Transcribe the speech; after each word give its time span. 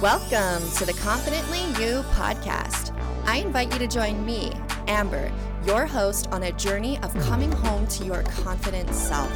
Welcome 0.00 0.66
to 0.76 0.86
the 0.86 0.94
Confidently 0.94 1.60
You 1.78 2.00
podcast. 2.14 2.96
I 3.26 3.36
invite 3.36 3.70
you 3.70 3.78
to 3.80 3.86
join 3.86 4.24
me, 4.24 4.50
Amber, 4.88 5.30
your 5.66 5.84
host, 5.84 6.26
on 6.32 6.44
a 6.44 6.52
journey 6.52 6.98
of 7.02 7.12
coming 7.24 7.52
home 7.52 7.86
to 7.88 8.06
your 8.06 8.22
confident 8.22 8.94
self. 8.94 9.30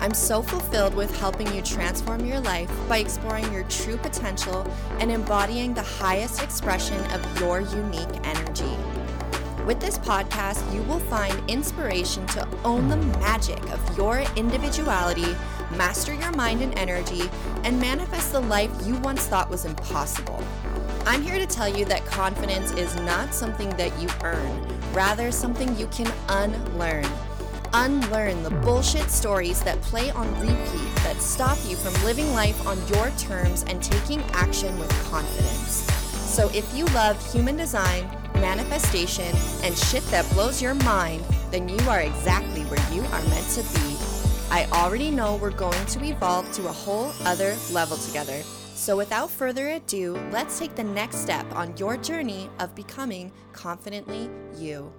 I'm 0.00 0.12
so 0.12 0.42
fulfilled 0.42 0.94
with 0.94 1.18
helping 1.18 1.50
you 1.54 1.62
transform 1.62 2.26
your 2.26 2.38
life 2.40 2.70
by 2.86 2.98
exploring 2.98 3.50
your 3.50 3.64
true 3.64 3.96
potential 3.96 4.70
and 4.98 5.10
embodying 5.10 5.72
the 5.72 5.80
highest 5.80 6.42
expression 6.42 7.02
of 7.12 7.40
your 7.40 7.60
unique 7.60 8.14
energy. 8.24 8.76
With 9.64 9.80
this 9.80 9.98
podcast, 9.98 10.70
you 10.74 10.82
will 10.82 10.98
find 10.98 11.50
inspiration 11.50 12.26
to 12.28 12.46
own 12.62 12.88
the 12.88 12.96
magic 13.18 13.62
of 13.70 13.98
your 13.98 14.22
individuality, 14.36 15.34
master 15.76 16.12
your 16.14 16.32
mind 16.32 16.62
and 16.62 16.78
energy, 16.78 17.30
and 17.68 17.78
manifest 17.78 18.32
the 18.32 18.40
life 18.40 18.70
you 18.86 18.94
once 19.00 19.26
thought 19.26 19.50
was 19.50 19.66
impossible. 19.66 20.42
I'm 21.04 21.22
here 21.22 21.38
to 21.38 21.44
tell 21.44 21.68
you 21.68 21.84
that 21.84 22.02
confidence 22.06 22.72
is 22.72 22.96
not 23.02 23.34
something 23.34 23.68
that 23.76 23.92
you 24.00 24.08
earn, 24.24 24.66
rather, 24.94 25.30
something 25.30 25.76
you 25.76 25.86
can 25.88 26.10
unlearn. 26.30 27.06
Unlearn 27.74 28.42
the 28.42 28.48
bullshit 28.62 29.10
stories 29.10 29.62
that 29.64 29.78
play 29.82 30.10
on 30.12 30.26
repeat 30.40 30.94
that 31.04 31.16
stop 31.20 31.58
you 31.66 31.76
from 31.76 31.92
living 32.04 32.32
life 32.32 32.66
on 32.66 32.78
your 32.88 33.10
terms 33.18 33.66
and 33.68 33.82
taking 33.82 34.22
action 34.32 34.78
with 34.78 34.88
confidence. 35.10 35.84
So, 36.24 36.48
if 36.54 36.74
you 36.74 36.86
love 36.86 37.22
human 37.34 37.58
design, 37.58 38.08
manifestation, 38.32 39.36
and 39.62 39.76
shit 39.76 40.04
that 40.04 40.26
blows 40.30 40.62
your 40.62 40.74
mind, 40.74 41.22
then 41.50 41.68
you 41.68 41.78
are 41.90 42.00
exactly 42.00 42.62
where 42.62 42.92
you 42.94 43.02
are 43.02 43.22
meant 43.24 43.48
to 43.50 43.62
be. 43.78 43.97
I 44.50 44.64
already 44.72 45.10
know 45.10 45.36
we're 45.36 45.50
going 45.50 45.84
to 45.84 46.02
evolve 46.02 46.50
to 46.52 46.68
a 46.68 46.72
whole 46.72 47.12
other 47.24 47.54
level 47.70 47.98
together. 47.98 48.42
So, 48.74 48.96
without 48.96 49.30
further 49.30 49.68
ado, 49.68 50.14
let's 50.32 50.58
take 50.58 50.74
the 50.74 50.84
next 50.84 51.18
step 51.18 51.44
on 51.54 51.76
your 51.76 51.98
journey 51.98 52.48
of 52.58 52.74
becoming 52.74 53.30
confidently 53.52 54.30
you. 54.56 54.90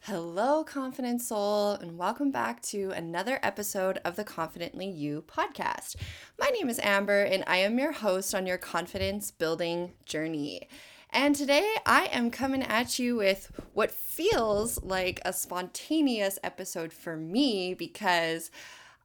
Hello, 0.00 0.64
Confident 0.64 1.20
Soul, 1.20 1.72
and 1.72 1.98
welcome 1.98 2.30
back 2.30 2.62
to 2.62 2.90
another 2.92 3.38
episode 3.42 3.98
of 4.02 4.16
the 4.16 4.24
Confidently 4.24 4.88
You 4.88 5.24
podcast. 5.26 5.96
My 6.38 6.48
name 6.48 6.70
is 6.70 6.78
Amber, 6.78 7.22
and 7.22 7.44
I 7.46 7.58
am 7.58 7.78
your 7.78 7.92
host 7.92 8.34
on 8.34 8.46
your 8.46 8.58
confidence 8.58 9.30
building 9.30 9.92
journey. 10.06 10.68
And 11.14 11.36
today 11.36 11.76
I 11.86 12.06
am 12.06 12.32
coming 12.32 12.64
at 12.64 12.98
you 12.98 13.14
with 13.14 13.52
what 13.72 13.92
feels 13.92 14.82
like 14.82 15.20
a 15.24 15.32
spontaneous 15.32 16.40
episode 16.42 16.92
for 16.92 17.16
me 17.16 17.72
because 17.72 18.50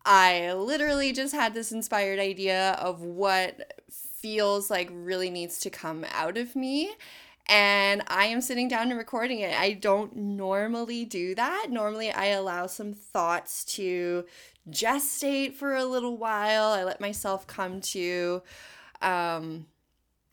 I 0.03 0.53
literally 0.53 1.13
just 1.13 1.35
had 1.35 1.53
this 1.53 1.71
inspired 1.71 2.17
idea 2.17 2.71
of 2.81 3.03
what 3.03 3.83
feels 3.91 4.71
like 4.71 4.89
really 4.91 5.29
needs 5.29 5.59
to 5.59 5.69
come 5.69 6.03
out 6.11 6.35
of 6.35 6.55
me 6.55 6.95
and 7.47 8.01
I 8.07 8.25
am 8.25 8.41
sitting 8.41 8.67
down 8.67 8.89
and 8.89 8.97
recording 8.97 9.41
it. 9.41 9.59
I 9.59 9.73
don't 9.73 10.15
normally 10.15 11.05
do 11.05 11.35
that. 11.35 11.67
Normally, 11.69 12.11
I 12.11 12.27
allow 12.27 12.67
some 12.67 12.93
thoughts 12.93 13.65
to 13.75 14.25
gestate 14.69 15.53
for 15.53 15.75
a 15.75 15.85
little 15.85 16.17
while. 16.17 16.69
I 16.69 16.83
let 16.83 17.01
myself 17.01 17.47
come 17.47 17.81
to 17.81 18.43
um, 19.01 19.65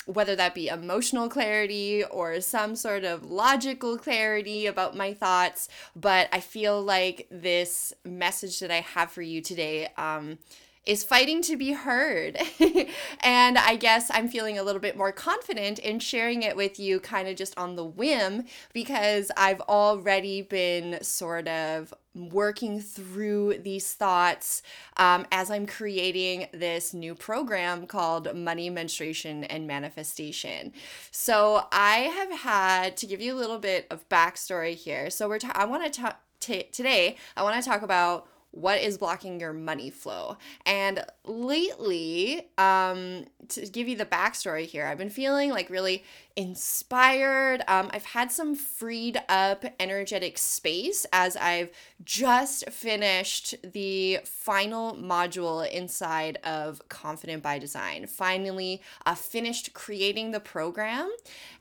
whether 0.07 0.35
that 0.37 0.55
be 0.55 0.69
emotional 0.69 1.29
clarity 1.29 2.03
or 2.05 2.41
some 2.41 2.75
sort 2.75 3.05
of 3.05 3.25
logical 3.25 3.99
clarity 3.99 4.67
about 4.67 4.97
my 4.97 5.13
thoughts. 5.13 5.69
But 5.95 6.29
I 6.33 6.41
feel 6.41 6.81
like 6.83 7.27
this 7.31 7.93
message 8.05 8.61
that 8.61 8.71
I 8.71 8.81
have 8.81 9.11
for 9.11 9.23
you 9.23 9.41
today. 9.41 9.89
Um, 9.97 10.39
is 10.87 11.03
fighting 11.03 11.43
to 11.43 11.57
be 11.57 11.73
heard. 11.73 12.39
and 13.21 13.59
I 13.59 13.77
guess 13.77 14.11
I'm 14.13 14.29
feeling 14.29 14.59
a 14.59 14.63
little 14.63 14.81
bit 14.81 14.97
more 14.97 15.13
confident 15.13 15.79
in 15.81 15.99
sharing 15.99 16.43
it 16.43 16.57
with 16.57 16.79
you 16.79 17.01
kind 17.01 17.29
of 17.29 17.37
just 17.37 17.59
on 17.59 17.77
the 17.77 17.85
whim 17.85 18.45
because 18.73 19.31
I've 19.37 19.61
already 19.63 20.43
been 20.43 21.03
sort 21.03 21.49
of 21.49 21.93
working 22.15 22.81
through 22.81 23.59
these 23.59 23.93
thoughts 23.93 24.63
um, 24.97 25.27
as 25.31 25.51
I'm 25.51 25.67
creating 25.67 26.47
this 26.53 26.95
new 26.95 27.15
program 27.15 27.87
called 27.87 28.35
Money, 28.35 28.71
Menstruation, 28.71 29.45
and 29.45 29.67
Manifestation. 29.67 30.73
So 31.11 31.67
I 31.73 31.99
have 31.99 32.41
had 32.41 32.97
to 32.99 33.07
give 33.07 33.21
you 33.21 33.35
a 33.35 33.39
little 33.39 33.59
bit 33.59 33.87
of 33.91 34.09
backstory 34.09 34.75
here. 34.75 35.11
So 35.11 35.29
we're 35.29 35.41
I 35.53 35.67
want 35.67 35.85
to 35.85 36.01
talk 36.01 36.21
today. 36.41 37.17
I 37.37 37.43
want 37.43 37.63
to 37.63 37.69
talk 37.69 37.83
about 37.83 38.29
what 38.51 38.81
is 38.81 38.97
blocking 38.99 39.39
your 39.41 39.53
money 39.53 39.91
flow? 39.91 40.37
And 40.65 41.05
lately 41.25 42.49
um 42.59 43.25
to 43.49 43.67
give 43.67 43.89
you 43.89 43.97
the 43.97 44.07
backstory 44.07 44.65
here 44.65 44.87
i've 44.87 44.99
been 44.99 45.11
feeling 45.11 45.51
like 45.51 45.71
really 45.71 46.05
inspired. 46.37 47.63
Um, 47.69 47.91
i've 47.93 48.05
had 48.05 48.31
some 48.31 48.55
freed 48.55 49.21
up 49.29 49.65
energetic 49.81 50.39
space 50.39 51.07
as 51.13 51.37
i've 51.37 51.71
just 52.05 52.69
finished 52.71 53.55
the 53.63 54.21
final 54.25 54.95
module 54.95 55.69
inside 55.71 56.39
of 56.45 56.81
confident 56.89 57.43
by 57.43 57.59
design. 57.59 58.07
Finally 58.07 58.83
uh, 59.05 59.15
finished 59.15 59.73
creating 59.73 60.31
the 60.31 60.41
program. 60.41 61.11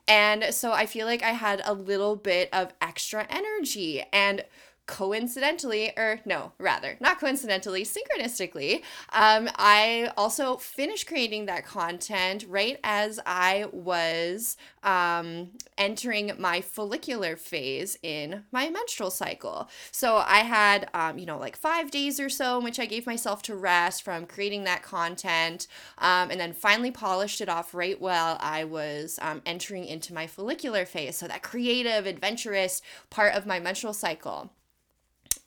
And 0.07 0.53
so 0.53 0.72
i 0.72 0.85
feel 0.85 1.07
like 1.07 1.23
i 1.23 1.31
had 1.31 1.62
a 1.66 1.73
little 1.73 2.16
bit 2.16 2.50
of 2.53 2.73
extra 2.81 3.25
energy. 3.29 4.03
And 4.13 4.44
coincidentally, 4.88 5.91
or 5.97 6.19
no, 6.25 6.51
rather, 6.59 6.96
not 7.00 7.19
coincidentally, 7.19 7.84
synchronistically, 7.84 8.84
um, 9.13 9.50
I 9.56 10.12
also 10.16 10.57
finished 10.57 11.07
creating 11.07 11.47
that 11.47 11.66
content 11.66 12.46
right 12.47 12.79
as 12.84 13.19
I 13.25 13.66
was 13.72 14.57
um, 14.84 15.51
entering 15.78 16.31
my 16.38 16.62
follicular 16.62 17.35
phase 17.35 17.97
in 18.03 18.44
my 18.51 18.69
menstrual 18.69 19.09
cycle. 19.09 19.69
So 19.91 20.18
I 20.18 20.40
had, 20.40 20.88
um, 20.94 21.17
you 21.17 21.25
know, 21.25 21.40
like 21.40 21.57
five 21.57 21.90
days 21.90 22.19
or 22.19 22.29
so 22.29 22.59
in 22.59 22.63
which 22.63 22.79
I 22.79 22.85
gave 22.85 23.07
myself 23.07 23.41
to 23.44 23.56
rest 23.56 24.03
from 24.03 24.25
creating 24.28 24.66
that 24.66 24.84
content, 24.84 25.67
um, 25.97 26.29
and 26.29 26.40
then 26.40 26.53
finally 26.53 26.91
polished 26.91 27.41
it 27.41 27.50
off 27.50 27.73
right 27.73 28.00
while 28.00 28.38
I 28.40 28.63
was 28.63 29.17
um, 29.22 29.41
entering 29.46 29.85
into 29.85 30.13
my 30.13 30.28
follicular 30.28 30.85
phase. 30.85 31.17
So 31.17 31.28
that 31.28 31.41
creative, 31.41 32.06
adventurous 32.06 32.84
part 33.09 33.34
of 33.34 33.47
my 33.47 33.59
menstrual 33.59 33.94
cycle. 33.94 34.52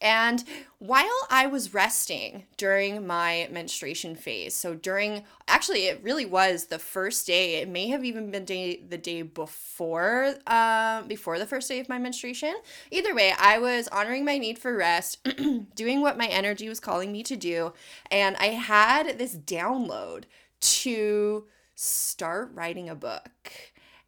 And 0.01 0.45
while 0.79 1.27
I 1.29 1.49
was 1.49 1.75
resting 1.75 2.45
during 2.57 3.05
my 3.05 3.49
menstruation 3.51 4.15
phase, 4.15 4.55
so 4.55 4.75
during 4.75 5.25
actually 5.49 5.87
it 5.87 6.01
really 6.05 6.25
was 6.25 6.67
the 6.67 6.79
first 6.79 7.27
day. 7.27 7.57
It 7.57 7.69
may 7.69 7.89
have 7.89 8.05
even 8.05 8.31
been 8.31 8.45
day, 8.45 8.81
the 8.89 8.99
day 8.99 9.23
before 9.23 10.35
uh, 10.47 11.03
before 11.03 11.41
the 11.41 11.47
first 11.47 11.69
day 11.69 11.81
of 11.81 11.89
my 11.89 11.99
menstruation. 11.99 12.55
Either 12.93 13.13
way, 13.13 13.33
I 13.39 13.59
was 13.59 13.89
honoring 13.89 14.25
my 14.25 14.39
need 14.39 14.59
for 14.59 14.77
rest, 14.77 15.27
doing 15.75 16.01
what 16.01 16.17
my 16.17 16.27
energy 16.27 16.69
was 16.69 16.79
calling 16.79 17.11
me 17.11 17.25
to 17.25 17.37
do, 17.37 17.73
and 18.09 18.37
I 18.37 18.47
had 18.49 19.19
this 19.19 19.37
download 19.37 20.25
to 20.61 21.47
start 21.75 22.51
writing 22.55 22.89
a 22.89 22.95
book. 22.95 23.53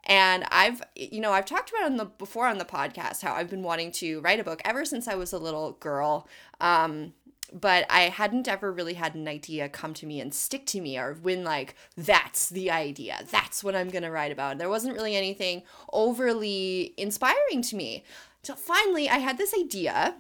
And 0.05 0.45
I've, 0.51 0.83
you 0.97 1.21
know, 1.21 1.33
I've 1.33 1.47
talked 1.47 1.71
about 1.71 1.85
on 1.85 1.97
the 1.97 2.07
before 2.07 2.47
on 2.47 2.59
the 2.59 2.65
podcast 2.65 3.23
how 3.23 3.35
I've 3.35 3.51
been 3.51 3.63
wanting 3.63 3.93
to 3.93 4.21
write 4.21 4.41
a 4.41 4.45
book 4.45 4.63
ever 4.65 4.85
since 4.85 5.07
I 5.07 5.15
was 5.15 5.33
a 5.33 5.39
little 5.39 5.73
girl. 5.73 6.27
Um, 6.61 7.13
but 7.53 7.85
I 7.91 8.03
hadn't 8.03 8.49
ever 8.49 8.73
really 8.73 8.95
had 8.95 9.15
an 9.15 9.27
idea 9.29 9.69
come 9.69 9.95
to 9.95 10.07
me 10.07 10.21
and 10.21 10.33
stick 10.33 10.67
to 10.67 10.81
me 10.81 10.99
or 10.99 11.15
when 11.15 11.45
like 11.45 11.75
that's 11.97 12.49
the 12.49 12.71
idea. 12.71 13.25
That's 13.31 13.65
what 13.65 13.75
I'm 13.75 13.89
going 13.89 14.03
to 14.03 14.11
write 14.11 14.33
about. 14.33 14.59
There 14.59 14.69
wasn't 14.69 14.95
really 14.95 15.17
anything 15.17 15.63
overly 15.93 16.95
inspiring 16.97 17.63
to 17.63 17.77
me. 17.77 18.05
So 18.43 18.55
finally 18.55 19.09
I 19.09 19.19
had 19.19 19.39
this 19.39 19.55
idea. 19.59 20.17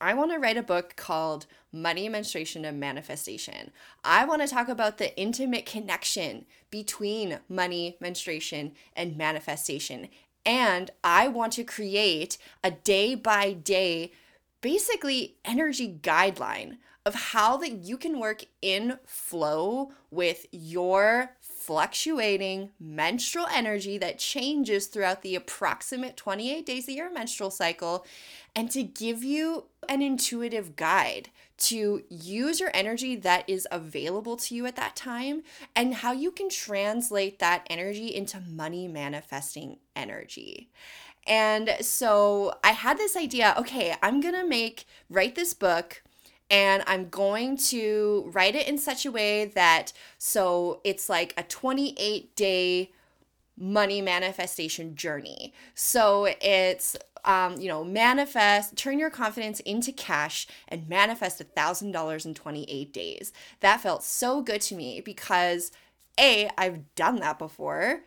I 0.00 0.14
want 0.14 0.32
to 0.32 0.38
write 0.38 0.56
a 0.56 0.62
book 0.62 0.96
called 0.96 1.46
money, 1.74 2.08
menstruation, 2.08 2.64
and 2.64 2.80
manifestation. 2.80 3.72
I 4.04 4.24
want 4.24 4.40
to 4.42 4.48
talk 4.48 4.68
about 4.68 4.98
the 4.98 5.16
intimate 5.18 5.66
connection 5.66 6.46
between 6.70 7.40
money, 7.48 7.96
menstruation, 8.00 8.72
and 8.96 9.16
manifestation. 9.16 10.08
And 10.46 10.90
I 11.02 11.28
want 11.28 11.52
to 11.54 11.64
create 11.64 12.38
a 12.62 12.70
day 12.70 13.14
by 13.14 13.52
day, 13.52 14.12
basically, 14.60 15.36
energy 15.44 15.98
guideline 16.00 16.78
of 17.06 17.14
how 17.14 17.56
that 17.58 17.72
you 17.72 17.98
can 17.98 18.18
work 18.18 18.44
in 18.62 18.98
flow 19.04 19.92
with 20.10 20.46
your 20.50 21.32
fluctuating 21.40 22.70
menstrual 22.80 23.46
energy 23.52 23.98
that 23.98 24.18
changes 24.18 24.86
throughout 24.86 25.22
the 25.22 25.34
approximate 25.34 26.16
28 26.16 26.64
days 26.64 26.88
of 26.88 26.94
your 26.94 27.12
menstrual 27.12 27.50
cycle 27.50 28.06
and 28.54 28.70
to 28.70 28.82
give 28.82 29.22
you 29.22 29.64
an 29.88 30.02
intuitive 30.02 30.76
guide 30.76 31.30
to 31.56 32.02
use 32.08 32.60
your 32.60 32.70
energy 32.74 33.16
that 33.16 33.48
is 33.48 33.66
available 33.70 34.36
to 34.36 34.54
you 34.54 34.66
at 34.66 34.76
that 34.76 34.96
time 34.96 35.42
and 35.76 35.94
how 35.94 36.12
you 36.12 36.30
can 36.30 36.48
translate 36.48 37.38
that 37.38 37.66
energy 37.70 38.14
into 38.14 38.40
money 38.40 38.88
manifesting 38.88 39.78
energy. 39.94 40.68
And 41.26 41.76
so 41.80 42.54
I 42.62 42.72
had 42.72 42.98
this 42.98 43.16
idea 43.16 43.54
okay, 43.58 43.94
I'm 44.02 44.20
gonna 44.20 44.46
make, 44.46 44.84
write 45.08 45.34
this 45.34 45.54
book 45.54 46.02
and 46.50 46.82
I'm 46.86 47.08
going 47.08 47.56
to 47.56 48.30
write 48.32 48.54
it 48.54 48.68
in 48.68 48.78
such 48.78 49.06
a 49.06 49.10
way 49.10 49.46
that 49.46 49.92
so 50.18 50.80
it's 50.84 51.08
like 51.08 51.32
a 51.36 51.42
28 51.42 52.34
day 52.36 52.92
money 53.56 54.02
manifestation 54.02 54.96
journey. 54.96 55.54
So 55.74 56.28
it's 56.40 56.96
um, 57.24 57.58
you 57.60 57.68
know, 57.68 57.84
manifest, 57.84 58.76
turn 58.76 58.98
your 58.98 59.10
confidence 59.10 59.60
into 59.60 59.92
cash 59.92 60.46
and 60.68 60.88
manifest 60.88 61.40
a 61.40 61.44
thousand 61.44 61.92
dollars 61.92 62.26
in 62.26 62.34
28 62.34 62.92
days. 62.92 63.32
That 63.60 63.80
felt 63.80 64.02
so 64.02 64.42
good 64.42 64.60
to 64.62 64.74
me 64.74 65.00
because 65.00 65.72
A, 66.18 66.50
I've 66.58 66.94
done 66.94 67.16
that 67.16 67.38
before 67.38 68.02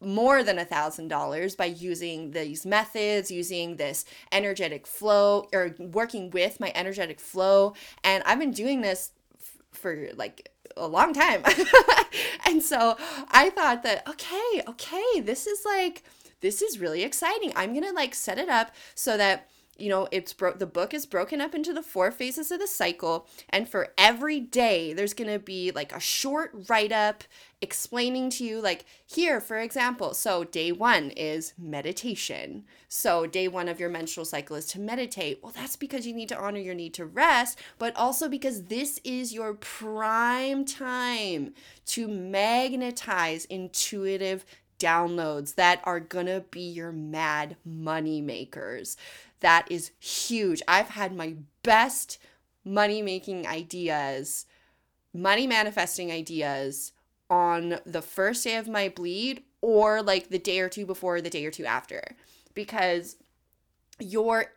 more 0.00 0.42
than 0.42 0.58
a 0.58 0.64
thousand 0.64 1.08
dollars 1.08 1.54
by 1.54 1.66
using 1.66 2.32
these 2.32 2.66
methods 2.66 3.30
using 3.30 3.76
this 3.76 4.04
energetic 4.32 4.86
flow 4.86 5.46
or 5.52 5.74
working 5.78 6.30
with 6.30 6.58
my 6.58 6.72
energetic 6.74 7.20
flow 7.20 7.72
and 8.02 8.22
i've 8.26 8.38
been 8.38 8.50
doing 8.50 8.80
this 8.80 9.12
f- 9.38 9.56
for 9.70 10.08
like 10.16 10.50
a 10.76 10.86
long 10.86 11.12
time 11.12 11.42
and 12.46 12.62
so 12.62 12.96
i 13.30 13.48
thought 13.50 13.82
that 13.82 14.06
okay 14.08 14.62
okay 14.66 15.20
this 15.20 15.46
is 15.46 15.64
like 15.64 16.02
this 16.46 16.62
is 16.62 16.78
really 16.78 17.02
exciting. 17.02 17.52
I'm 17.56 17.72
going 17.72 17.84
to 17.84 17.92
like 17.92 18.14
set 18.14 18.38
it 18.38 18.48
up 18.48 18.70
so 18.94 19.16
that 19.16 19.48
you 19.78 19.88
know 19.88 20.08
it's 20.10 20.32
bro- 20.32 20.54
the 20.54 20.64
book 20.64 20.94
is 20.94 21.04
broken 21.04 21.40
up 21.40 21.54
into 21.54 21.72
the 21.72 21.82
four 21.82 22.10
phases 22.10 22.50
of 22.50 22.60
the 22.60 22.66
cycle 22.66 23.26
and 23.50 23.68
for 23.68 23.88
every 23.98 24.40
day 24.40 24.92
there's 24.92 25.12
going 25.12 25.30
to 25.30 25.38
be 25.38 25.70
like 25.70 25.94
a 25.94 26.00
short 26.00 26.50
write 26.68 26.92
up 26.92 27.24
explaining 27.60 28.30
to 28.30 28.44
you 28.44 28.60
like 28.60 28.84
here 29.04 29.40
for 29.40 29.58
example 29.58 30.14
so 30.14 30.44
day 30.44 30.72
1 30.72 31.10
is 31.10 31.52
meditation 31.58 32.64
so 32.88 33.26
day 33.26 33.48
1 33.48 33.68
of 33.68 33.80
your 33.80 33.88
menstrual 33.88 34.24
cycle 34.24 34.56
is 34.56 34.66
to 34.66 34.80
meditate 34.80 35.40
well 35.42 35.52
that's 35.54 35.76
because 35.76 36.06
you 36.06 36.14
need 36.14 36.28
to 36.28 36.38
honor 36.38 36.58
your 36.58 36.74
need 36.74 36.94
to 36.94 37.04
rest 37.04 37.58
but 37.78 37.94
also 37.96 38.28
because 38.28 38.64
this 38.64 39.00
is 39.04 39.34
your 39.34 39.54
prime 39.54 40.64
time 40.64 41.52
to 41.84 42.08
magnetize 42.08 43.44
intuitive 43.46 44.44
downloads 44.78 45.54
that 45.54 45.80
are 45.84 46.00
gonna 46.00 46.40
be 46.50 46.60
your 46.60 46.92
mad 46.92 47.56
money 47.64 48.20
makers. 48.20 48.96
That 49.40 49.70
is 49.70 49.90
huge. 49.98 50.62
I've 50.66 50.90
had 50.90 51.14
my 51.14 51.34
best 51.62 52.18
money 52.64 53.02
making 53.02 53.46
ideas, 53.46 54.46
money 55.14 55.46
manifesting 55.46 56.10
ideas 56.10 56.92
on 57.30 57.78
the 57.84 58.02
first 58.02 58.44
day 58.44 58.56
of 58.56 58.68
my 58.68 58.88
bleed 58.88 59.42
or 59.60 60.02
like 60.02 60.28
the 60.28 60.38
day 60.38 60.60
or 60.60 60.68
two 60.68 60.86
before, 60.86 61.20
the 61.20 61.30
day 61.30 61.44
or 61.44 61.50
two 61.50 61.64
after. 61.64 62.02
Because 62.54 63.16
your 63.98 64.52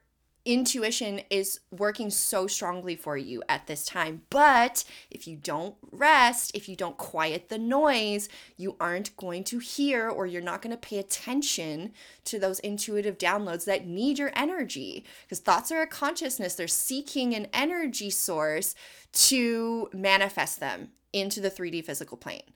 intuition 0.49 1.21
is 1.29 1.59
working 1.69 2.09
so 2.09 2.47
strongly 2.47 2.95
for 2.95 3.15
you 3.15 3.43
at 3.47 3.67
this 3.67 3.85
time. 3.85 4.23
But 4.31 4.83
if 5.11 5.27
you 5.27 5.35
don't 5.35 5.75
rest, 5.91 6.51
if 6.55 6.67
you 6.67 6.75
don't 6.75 6.97
quiet 6.97 7.49
the 7.49 7.59
noise, 7.59 8.29
you 8.57 8.75
aren't 8.79 9.15
going 9.15 9.43
to 9.45 9.59
hear 9.59 10.09
or 10.09 10.25
you're 10.25 10.41
not 10.41 10.63
going 10.63 10.75
to 10.75 10.77
pay 10.77 10.97
attention 10.97 11.93
to 12.25 12.39
those 12.39 12.59
intuitive 12.59 13.19
downloads 13.19 13.65
that 13.65 13.85
need 13.85 14.17
your 14.17 14.31
energy. 14.35 15.05
Because 15.23 15.39
thoughts 15.39 15.71
are 15.71 15.81
a 15.81 15.87
consciousness, 15.87 16.55
they're 16.55 16.67
seeking 16.67 17.35
an 17.35 17.47
energy 17.53 18.09
source 18.09 18.73
to 19.11 19.89
manifest 19.93 20.59
them 20.59 20.89
into 21.13 21.41
the 21.41 21.49
3D 21.49 21.83
physical 21.83 22.17
plane. 22.17 22.53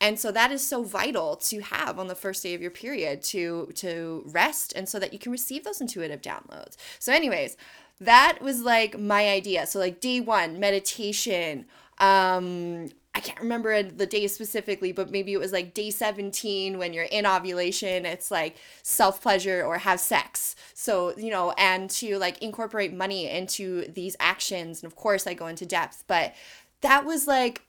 And 0.00 0.18
so 0.18 0.30
that 0.32 0.52
is 0.52 0.66
so 0.66 0.82
vital 0.82 1.36
to 1.36 1.60
have 1.60 1.98
on 1.98 2.06
the 2.06 2.14
first 2.14 2.42
day 2.42 2.54
of 2.54 2.60
your 2.60 2.70
period 2.70 3.22
to 3.24 3.70
to 3.76 4.22
rest 4.26 4.72
and 4.76 4.88
so 4.88 4.98
that 4.98 5.12
you 5.12 5.18
can 5.18 5.32
receive 5.32 5.64
those 5.64 5.80
intuitive 5.80 6.20
downloads. 6.20 6.76
So 6.98 7.12
anyways, 7.12 7.56
that 8.00 8.38
was 8.40 8.62
like 8.62 8.98
my 8.98 9.28
idea. 9.28 9.66
So 9.66 9.78
like 9.78 10.00
day 10.00 10.20
1, 10.20 10.60
meditation, 10.60 11.66
um 11.98 12.88
I 13.16 13.20
can't 13.20 13.40
remember 13.40 13.82
the 13.82 14.04
day 14.04 14.26
specifically, 14.26 14.92
but 14.92 15.10
maybe 15.10 15.32
it 15.32 15.38
was 15.38 15.50
like 15.50 15.72
day 15.72 15.90
17 15.90 16.76
when 16.76 16.92
you're 16.92 17.04
in 17.04 17.24
ovulation. 17.24 18.04
It's 18.04 18.30
like 18.30 18.58
self 18.82 19.22
pleasure 19.22 19.64
or 19.64 19.78
have 19.78 20.00
sex. 20.00 20.54
So, 20.74 21.16
you 21.16 21.30
know, 21.30 21.54
and 21.56 21.88
to 21.92 22.18
like 22.18 22.42
incorporate 22.42 22.92
money 22.92 23.30
into 23.30 23.86
these 23.90 24.16
actions. 24.20 24.82
And 24.82 24.92
of 24.92 24.96
course, 24.96 25.26
I 25.26 25.32
go 25.32 25.46
into 25.46 25.64
depth, 25.64 26.04
but 26.06 26.34
that 26.82 27.06
was 27.06 27.26
like 27.26 27.62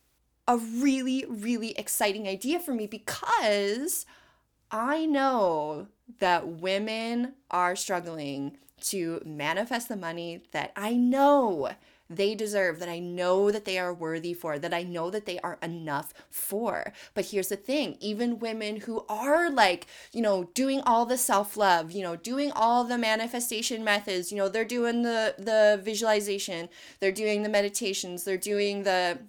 a 0.48 0.58
really, 0.58 1.26
really 1.28 1.72
exciting 1.72 2.28
idea 2.28 2.60
for 2.60 2.74
me 2.74 2.88
because 2.88 4.06
I 4.72 5.06
know 5.06 5.88
that 6.20 6.48
women 6.48 7.34
are 7.52 7.76
struggling 7.76 8.58
to 8.80 9.22
manifest 9.26 9.90
the 9.90 9.96
money 9.96 10.44
that 10.52 10.72
I 10.76 10.94
know 10.94 11.72
they 12.10 12.36
deserve, 12.36 12.80
that 12.80 12.88
I 12.88 13.00
know 13.00 13.52
that 13.52 13.66
they 13.66 13.78
are 13.78 13.94
worthy 13.94 14.34
for, 14.34 14.58
that 14.60 14.74
I 14.74 14.84
know 14.84 15.10
that 15.10 15.26
they 15.26 15.40
are 15.40 15.58
enough 15.62 16.14
for. 16.30 16.94
But 17.14 17.26
here's 17.26 17.50
the 17.50 17.58
thing 17.58 17.98
even 18.00 18.40
women 18.40 18.78
who 18.82 19.06
are 19.10 19.50
like, 19.50 19.88
you 20.14 20.22
know, 20.22 20.46
doing 20.54 20.82
all 20.86 21.06
the 21.06 21.18
self 21.18 21.58
love, 21.58 21.92
you 21.92 22.04
know, 22.04 22.16
doing 22.16 22.52
all 22.56 22.84
the 22.84 22.98
manifestation 22.98 23.84
methods, 23.84 24.32
you 24.32 24.38
know, 24.38 24.48
they're 24.48 24.64
doing 24.64 25.02
the, 25.02 25.36
the 25.38 25.82
visualization, 25.84 26.70
they're 27.00 27.12
doing 27.12 27.44
the 27.44 27.50
meditations, 27.50 28.24
they're 28.24 28.38
doing 28.38 28.84
the 28.84 29.20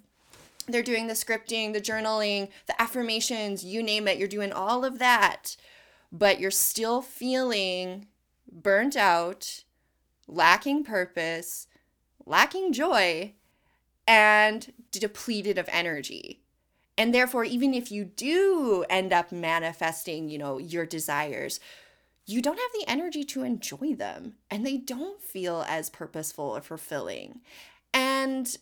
they're 0.73 0.83
doing 0.83 1.07
the 1.07 1.13
scripting, 1.13 1.73
the 1.73 1.81
journaling, 1.81 2.49
the 2.67 2.79
affirmations, 2.81 3.63
you 3.63 3.83
name 3.83 4.07
it. 4.07 4.17
You're 4.17 4.27
doing 4.27 4.51
all 4.51 4.85
of 4.85 4.99
that, 4.99 5.55
but 6.11 6.39
you're 6.39 6.51
still 6.51 7.01
feeling 7.01 8.07
burnt 8.51 8.95
out, 8.97 9.63
lacking 10.27 10.83
purpose, 10.83 11.67
lacking 12.25 12.73
joy, 12.73 13.33
and 14.07 14.73
depleted 14.91 15.57
of 15.57 15.69
energy. 15.71 16.41
And 16.97 17.13
therefore, 17.13 17.45
even 17.45 17.73
if 17.73 17.91
you 17.91 18.03
do 18.03 18.83
end 18.89 19.13
up 19.13 19.31
manifesting, 19.31 20.29
you 20.29 20.37
know, 20.37 20.57
your 20.57 20.85
desires, 20.85 21.59
you 22.25 22.41
don't 22.41 22.59
have 22.59 22.71
the 22.73 22.89
energy 22.89 23.23
to 23.23 23.43
enjoy 23.43 23.95
them 23.95 24.33
and 24.51 24.65
they 24.65 24.77
don't 24.77 25.21
feel 25.21 25.65
as 25.67 25.89
purposeful 25.89 26.45
or 26.45 26.61
fulfilling. 26.61 27.39
And 27.93 28.55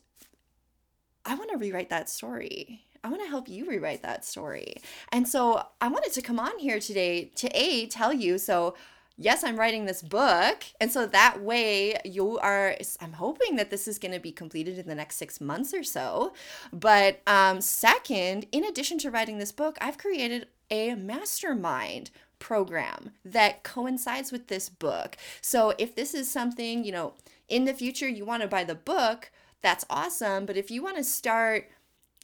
I 1.27 1.35
want 1.35 1.51
to 1.51 1.57
rewrite 1.57 1.89
that 1.89 2.09
story. 2.09 2.85
I 3.03 3.09
want 3.09 3.21
to 3.21 3.29
help 3.29 3.47
you 3.47 3.67
rewrite 3.67 4.01
that 4.03 4.25
story. 4.25 4.77
And 5.11 5.27
so 5.27 5.61
I 5.81 5.89
wanted 5.89 6.13
to 6.13 6.21
come 6.21 6.39
on 6.39 6.57
here 6.57 6.79
today 6.79 7.25
to 7.35 7.47
A, 7.53 7.87
tell 7.87 8.13
you 8.13 8.37
so. 8.37 8.75
Yes, 9.19 9.43
I'm 9.43 9.57
writing 9.57 9.85
this 9.85 10.03
book. 10.03 10.63
And 10.79 10.91
so 10.91 11.07
that 11.07 11.41
way 11.41 11.99
you 12.05 12.37
are, 12.37 12.75
I'm 13.01 13.13
hoping 13.13 13.55
that 13.55 13.71
this 13.71 13.87
is 13.87 13.97
going 13.97 14.11
to 14.11 14.19
be 14.19 14.31
completed 14.31 14.77
in 14.77 14.87
the 14.87 14.93
next 14.93 15.15
six 15.17 15.41
months 15.41 15.73
or 15.73 15.83
so. 15.83 16.33
But 16.71 17.21
um, 17.25 17.59
second, 17.59 18.45
in 18.51 18.63
addition 18.63 18.99
to 18.99 19.09
writing 19.09 19.39
this 19.39 19.51
book, 19.51 19.75
I've 19.81 19.97
created 19.97 20.47
a 20.69 20.93
mastermind 20.93 22.11
program 22.37 23.09
that 23.25 23.63
coincides 23.63 24.31
with 24.31 24.47
this 24.47 24.69
book. 24.69 25.17
So 25.41 25.73
if 25.79 25.95
this 25.95 26.13
is 26.13 26.29
something, 26.29 26.83
you 26.83 26.91
know, 26.91 27.15
in 27.49 27.65
the 27.65 27.73
future 27.73 28.07
you 28.07 28.23
want 28.23 28.43
to 28.43 28.47
buy 28.47 28.63
the 28.63 28.75
book, 28.75 29.31
that's 29.67 29.85
awesome. 29.89 30.45
But 30.45 30.55
if 30.55 30.71
you 30.71 30.81
want 30.81 30.95
to 30.95 31.03
start 31.03 31.69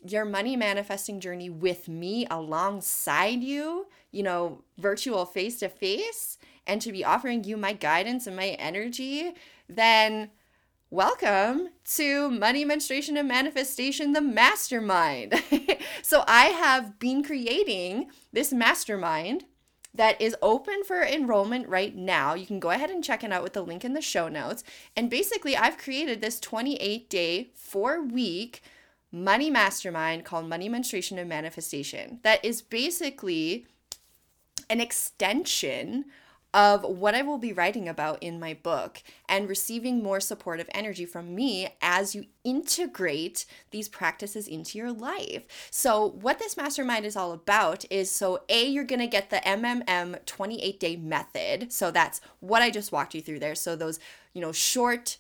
your 0.02 0.24
money 0.24 0.56
manifesting 0.56 1.20
journey 1.20 1.50
with 1.50 1.90
me 1.90 2.26
alongside 2.32 3.44
you, 3.44 3.88
you 4.12 4.24
know, 4.24 4.62
virtual 4.78 5.26
face 5.26 5.60
to 5.60 5.68
face, 5.68 6.38
and 6.66 6.82
to 6.82 6.94
be 6.94 7.04
offering 7.04 7.44
you 7.44 7.58
my 7.58 7.74
guidance 7.74 8.28
and 8.28 8.38
my 8.38 8.52
energy, 8.52 9.34
then 9.68 10.30
welcome 10.90 11.68
to 11.96 12.32
Money, 12.32 12.64
Menstruation, 12.64 13.18
and 13.18 13.28
Manifestation, 13.28 14.14
the 14.14 14.22
mastermind. 14.22 15.44
so, 16.02 16.24
I 16.26 16.46
have 16.46 16.98
been 16.98 17.24
creating 17.24 18.10
this 18.32 18.54
mastermind 18.54 19.44
that 19.96 20.20
is 20.20 20.36
open 20.42 20.84
for 20.84 21.04
enrollment 21.04 21.68
right 21.68 21.96
now. 21.96 22.34
You 22.34 22.46
can 22.46 22.60
go 22.60 22.72
ahead 22.72 22.90
and 22.90 23.04
check 23.04 23.24
it 23.24 23.32
out 23.32 23.44
with 23.44 23.54
the 23.54 23.62
link 23.62 23.86
in 23.86 23.94
the 23.94 24.02
show 24.02 24.28
notes. 24.28 24.64
And 24.96 25.10
basically, 25.10 25.56
I've 25.56 25.78
created 25.78 26.22
this 26.22 26.40
28 26.40 27.10
day, 27.10 27.52
four 27.54 28.02
week 28.02 28.64
money 29.12 29.52
mastermind 29.52 30.26
called 30.26 30.50
Money 30.50 30.68
Menstruation 30.68 31.20
and 31.20 31.30
Manifestation 31.30 32.20
that 32.24 32.44
is 32.44 32.64
basically 32.64 33.68
an 34.70 34.82
extension 34.82 36.06
of 36.54 36.84
what 36.84 37.16
I 37.16 37.24
will 37.24 37.40
be 37.40 37.52
writing 37.52 37.90
about 37.90 38.22
in 38.22 38.40
my 38.40 38.54
book 38.54 39.02
and 39.28 39.50
receiving 39.50 40.04
more 40.04 40.20
supportive 40.20 40.70
energy 40.74 41.06
from 41.06 41.34
me 41.34 41.70
as 41.82 42.14
you 42.14 42.26
integrate 42.44 43.46
these 43.72 43.90
practices 43.90 44.48
into 44.48 44.78
your 44.78 44.92
life. 44.92 45.44
So, 45.72 46.08
what 46.08 46.40
this 46.40 46.56
mastermind 46.56 47.06
is 47.06 47.16
all 47.16 47.32
about 47.32 47.86
is 47.90 48.12
so, 48.12 48.44
A, 48.50 48.68
you're 48.68 48.84
gonna 48.84 49.08
get 49.08 49.30
the 49.30 49.38
MMM 49.38 50.24
28 50.26 50.80
day 50.80 50.96
method. 50.96 51.74
So, 51.74 51.90
that's 51.90 52.22
what 52.40 52.62
I 52.62 52.70
just 52.70 52.92
walked 52.92 53.16
you 53.16 53.22
through 53.22 53.40
there. 53.40 53.56
So, 53.56 53.76
those, 53.76 54.00
you 54.34 54.42
know, 54.42 54.52
short 54.52 55.18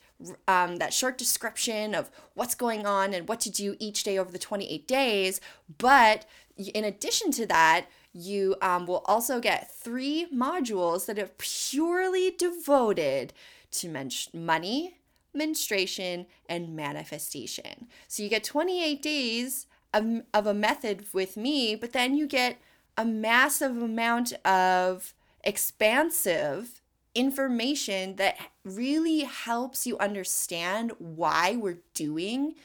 um, 0.48 0.78
that 0.78 0.94
short 0.94 1.18
description 1.18 1.94
of 1.94 2.10
what's 2.34 2.56
going 2.56 2.86
on 2.86 3.13
and 3.13 3.28
what 3.28 3.42
to 3.42 3.50
do 3.50 3.75
each 3.80 4.04
day 4.04 4.18
over 4.18 4.32
the 4.32 4.40
28 4.40 4.88
days. 4.88 5.42
But 5.78 6.25
in 6.58 6.84
addition 6.86 7.32
to 7.32 7.46
that, 7.48 7.88
you 8.13 8.55
um, 8.62 8.86
will 8.86 9.03
also 9.05 9.39
get 9.39 9.72
three 9.72 10.27
modules 10.34 11.08
that 11.08 11.17
are 11.17 11.32
purely 11.38 12.32
devoted 12.32 13.34
to 13.72 13.89
men- 13.89 14.12
money, 14.34 14.98
menstruation, 15.34 16.27
and 16.48 16.75
manifestation. 16.75 17.88
So 18.08 18.22
you 18.24 18.29
get 18.29 18.43
28 18.43 19.01
days 19.01 19.65
of, 19.93 20.22
of 20.34 20.46
a 20.46 20.53
method 20.53 21.05
with 21.12 21.36
me, 21.36 21.75
but 21.75 21.93
then 21.93 22.15
you 22.15 22.27
get 22.27 22.58
a 22.98 23.05
massive 23.05 23.75
amount 23.75 24.34
of 24.46 25.13
expansive 25.43 26.82
information 27.15 28.15
that 28.15 28.38
really 28.63 29.22
helps 29.22 29.86
you 29.86 29.98
understand 29.98 30.91
why 30.98 31.55
we're 31.55 31.79
doing 31.93 32.55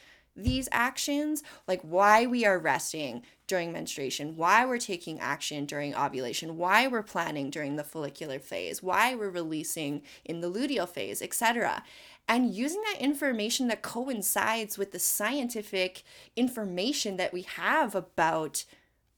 these 0.43 0.67
actions, 0.71 1.43
like 1.67 1.81
why 1.81 2.25
we 2.25 2.45
are 2.45 2.59
resting 2.59 3.23
during 3.47 3.71
menstruation, 3.71 4.35
why 4.35 4.65
we're 4.65 4.77
taking 4.77 5.19
action 5.19 5.65
during 5.65 5.95
ovulation, 5.95 6.57
why 6.57 6.87
we're 6.87 7.03
planning 7.03 7.49
during 7.49 7.75
the 7.75 7.83
follicular 7.83 8.39
phase, 8.39 8.83
why 8.83 9.15
we're 9.15 9.29
releasing 9.29 10.01
in 10.23 10.41
the 10.41 10.51
luteal 10.51 10.87
phase, 10.87 11.21
etc. 11.21 11.83
And 12.27 12.53
using 12.53 12.81
that 12.83 13.01
information 13.01 13.67
that 13.69 13.81
coincides 13.81 14.77
with 14.77 14.91
the 14.91 14.99
scientific 14.99 16.03
information 16.35 17.17
that 17.17 17.33
we 17.33 17.41
have 17.41 17.95
about 17.95 18.65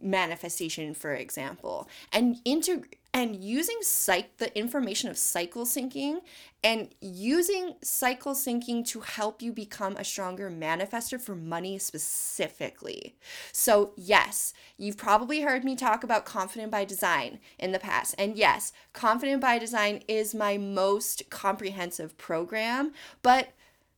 manifestation 0.04 0.96
for 0.96 1.14
example 1.14 1.88
and 2.12 2.38
into 2.44 2.84
and 3.14 3.36
using 3.44 3.78
psych 3.82 4.38
the 4.38 4.58
information 4.58 5.10
of 5.10 5.18
cycle 5.18 5.66
syncing 5.66 6.20
and 6.64 6.90
using 7.02 7.76
cycle 7.82 8.34
syncing 8.34 8.86
to 8.88 9.02
help 9.02 9.42
you 9.42 9.52
become 9.52 9.98
a 9.98 10.04
stronger 10.04 10.50
manifester 10.50 11.20
for 11.20 11.36
money 11.36 11.78
specifically. 11.78 13.16
So, 13.52 13.92
yes, 13.98 14.54
you've 14.78 14.98
probably 14.98 15.42
heard 15.42 15.66
me 15.66 15.76
talk 15.76 16.04
about 16.04 16.26
confident 16.26 16.72
by 16.72 16.86
design 16.86 17.40
in 17.60 17.72
the 17.72 17.80
past. 17.80 18.16
And 18.18 18.38
yes, 18.38 18.72
confident 18.94 19.42
by 19.42 19.58
design 19.58 20.04
is 20.08 20.34
my 20.34 20.58
most 20.58 21.30
comprehensive 21.30 22.18
program, 22.18 22.94
but 23.22 23.50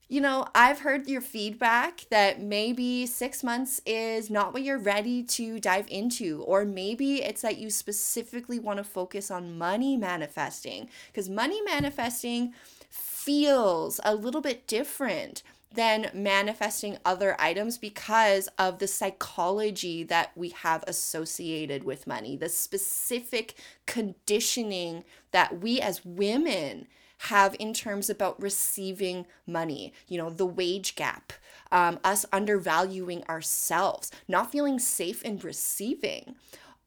you 0.10 0.22
know, 0.22 0.46
I've 0.54 0.80
heard 0.80 1.08
your 1.08 1.22
feedback 1.22 2.06
that 2.10 2.42
maybe 2.42 3.06
six 3.06 3.44
months 3.44 3.82
is 3.86 4.30
not 4.30 4.54
what 4.54 4.64
you're 4.64 4.78
ready 4.78 5.24
to 5.24 5.60
dive 5.60 5.88
into, 5.90 6.44
or 6.44 6.66
maybe 6.66 7.24
it's 7.24 7.42
that 7.42 7.58
you 7.58 7.70
specifically 7.70 8.60
want 8.60 8.78
to 8.78 8.84
focus 8.84 9.32
on 9.32 9.58
money 9.58 9.98
manifesting 9.98 10.90
because 11.08 11.30
money 11.30 11.62
manifesting 11.64 12.54
feels 12.90 14.00
a 14.04 14.14
little 14.14 14.42
bit 14.42 14.68
different 14.68 15.42
than 15.74 16.12
manifesting 16.14 16.98
other 17.04 17.36
items 17.40 17.78
because 17.78 18.48
of 18.60 18.78
the 18.78 18.88
psychology 18.88 20.04
that 20.04 20.32
we 20.36 20.50
have 20.50 20.84
associated 20.88 21.84
with 21.84 22.06
money, 22.06 22.38
the 22.38 22.50
specific 22.50 23.56
conditioning 23.88 25.04
that 25.32 25.62
we 25.62 25.82
as 25.82 26.06
women 26.06 26.88
have 27.30 27.56
in 27.60 27.74
terms 27.74 28.10
about 28.10 28.42
receiving 28.42 29.26
money, 29.48 29.94
you 30.08 30.18
know, 30.18 30.30
the 30.30 30.46
wage 30.46 30.96
gap, 30.96 31.34
um, 31.72 32.00
us 32.04 32.26
undervaluing 32.32 33.24
ourselves, 33.26 34.12
not 34.28 34.52
feeling 34.52 34.80
safe 34.80 35.22
in 35.24 35.38
receiving. 35.40 36.36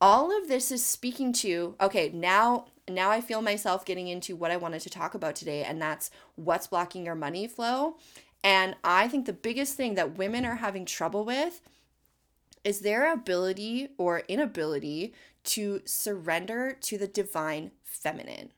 All 0.00 0.37
of 0.37 0.49
this 0.49 0.71
is 0.71 0.85
speaking 0.85 1.33
to, 1.35 1.75
okay, 1.80 2.11
now 2.12 2.66
now 2.88 3.11
I 3.11 3.21
feel 3.21 3.42
myself 3.42 3.85
getting 3.85 4.06
into 4.06 4.37
what 4.37 4.52
I 4.52 4.56
wanted 4.56 4.80
to 4.83 4.90
talk 4.90 5.14
about 5.14 5.35
today, 5.35 5.64
and 5.64 5.83
that's 5.83 6.11
what's 6.37 6.68
blocking 6.68 7.04
your 7.04 7.16
money 7.16 7.49
flow. 7.49 7.97
And 8.45 8.76
I 8.85 9.09
think 9.09 9.26
the 9.26 9.33
biggest 9.33 9.75
thing 9.76 9.95
that 9.95 10.18
women 10.18 10.45
are 10.45 10.56
having 10.56 10.85
trouble 10.85 11.25
with 11.25 11.61
is 12.62 12.80
their 12.80 13.12
ability 13.12 13.88
or 13.99 14.21
inability 14.28 15.14
to 15.45 15.80
surrender 15.85 16.76
to 16.83 16.99
the 16.99 17.09
divine 17.09 17.71
feminine. 17.83 18.50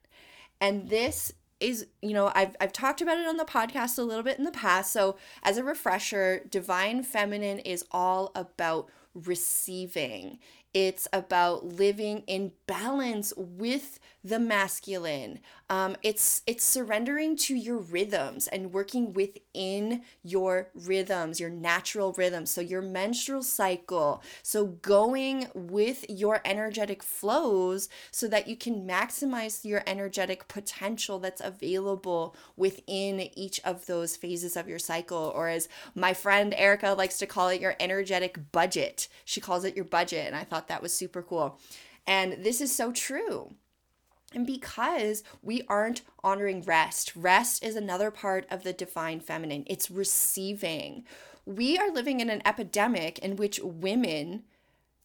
And 0.60 0.88
this 0.88 1.32
is 1.60 1.86
you 2.02 2.12
know 2.12 2.30
I've 2.34 2.56
I've 2.60 2.72
talked 2.72 3.00
about 3.00 3.18
it 3.18 3.26
on 3.26 3.36
the 3.36 3.44
podcast 3.44 3.98
a 3.98 4.02
little 4.02 4.22
bit 4.22 4.38
in 4.38 4.44
the 4.44 4.50
past. 4.50 4.92
So 4.92 5.16
as 5.42 5.56
a 5.56 5.64
refresher, 5.64 6.44
divine 6.50 7.02
feminine 7.02 7.58
is 7.60 7.84
all 7.90 8.30
about 8.34 8.88
receiving. 9.14 10.38
It's 10.80 11.08
about 11.12 11.64
living 11.64 12.22
in 12.28 12.52
balance 12.68 13.32
with 13.36 13.98
the 14.22 14.38
masculine. 14.38 15.40
Um, 15.68 15.96
it's 16.02 16.42
it's 16.46 16.64
surrendering 16.64 17.36
to 17.36 17.56
your 17.56 17.78
rhythms 17.78 18.46
and 18.46 18.72
working 18.72 19.12
within 19.12 20.02
your 20.22 20.68
rhythms, 20.74 21.40
your 21.40 21.50
natural 21.50 22.12
rhythms. 22.12 22.52
So 22.52 22.60
your 22.60 22.80
menstrual 22.80 23.42
cycle. 23.42 24.22
So 24.44 24.66
going 24.66 25.48
with 25.52 26.04
your 26.08 26.40
energetic 26.44 27.02
flows 27.02 27.88
so 28.12 28.28
that 28.28 28.46
you 28.46 28.56
can 28.56 28.86
maximize 28.86 29.64
your 29.64 29.82
energetic 29.84 30.46
potential 30.46 31.18
that's 31.18 31.40
available 31.40 32.36
within 32.56 33.36
each 33.36 33.60
of 33.64 33.86
those 33.86 34.14
phases 34.14 34.56
of 34.56 34.68
your 34.68 34.78
cycle. 34.78 35.32
Or 35.34 35.48
as 35.48 35.68
my 35.96 36.14
friend 36.14 36.54
Erica 36.56 36.92
likes 36.92 37.18
to 37.18 37.26
call 37.26 37.48
it, 37.48 37.60
your 37.60 37.74
energetic 37.80 38.52
budget. 38.52 39.08
She 39.24 39.40
calls 39.40 39.64
it 39.64 39.74
your 39.74 39.84
budget, 39.84 40.26
and 40.26 40.36
I 40.36 40.44
thought 40.44 40.67
that 40.68 40.82
was 40.82 40.94
super 40.94 41.22
cool. 41.22 41.58
And 42.06 42.44
this 42.44 42.60
is 42.60 42.74
so 42.74 42.92
true. 42.92 43.54
And 44.34 44.46
because 44.46 45.22
we 45.42 45.62
aren't 45.68 46.02
honoring 46.22 46.62
rest, 46.62 47.12
rest 47.16 47.64
is 47.64 47.76
another 47.76 48.10
part 48.10 48.46
of 48.50 48.62
the 48.62 48.72
divine 48.72 49.20
feminine. 49.20 49.64
It's 49.66 49.90
receiving. 49.90 51.04
We 51.46 51.78
are 51.78 51.90
living 51.90 52.20
in 52.20 52.28
an 52.28 52.42
epidemic 52.44 53.18
in 53.18 53.36
which 53.36 53.58
women 53.60 54.44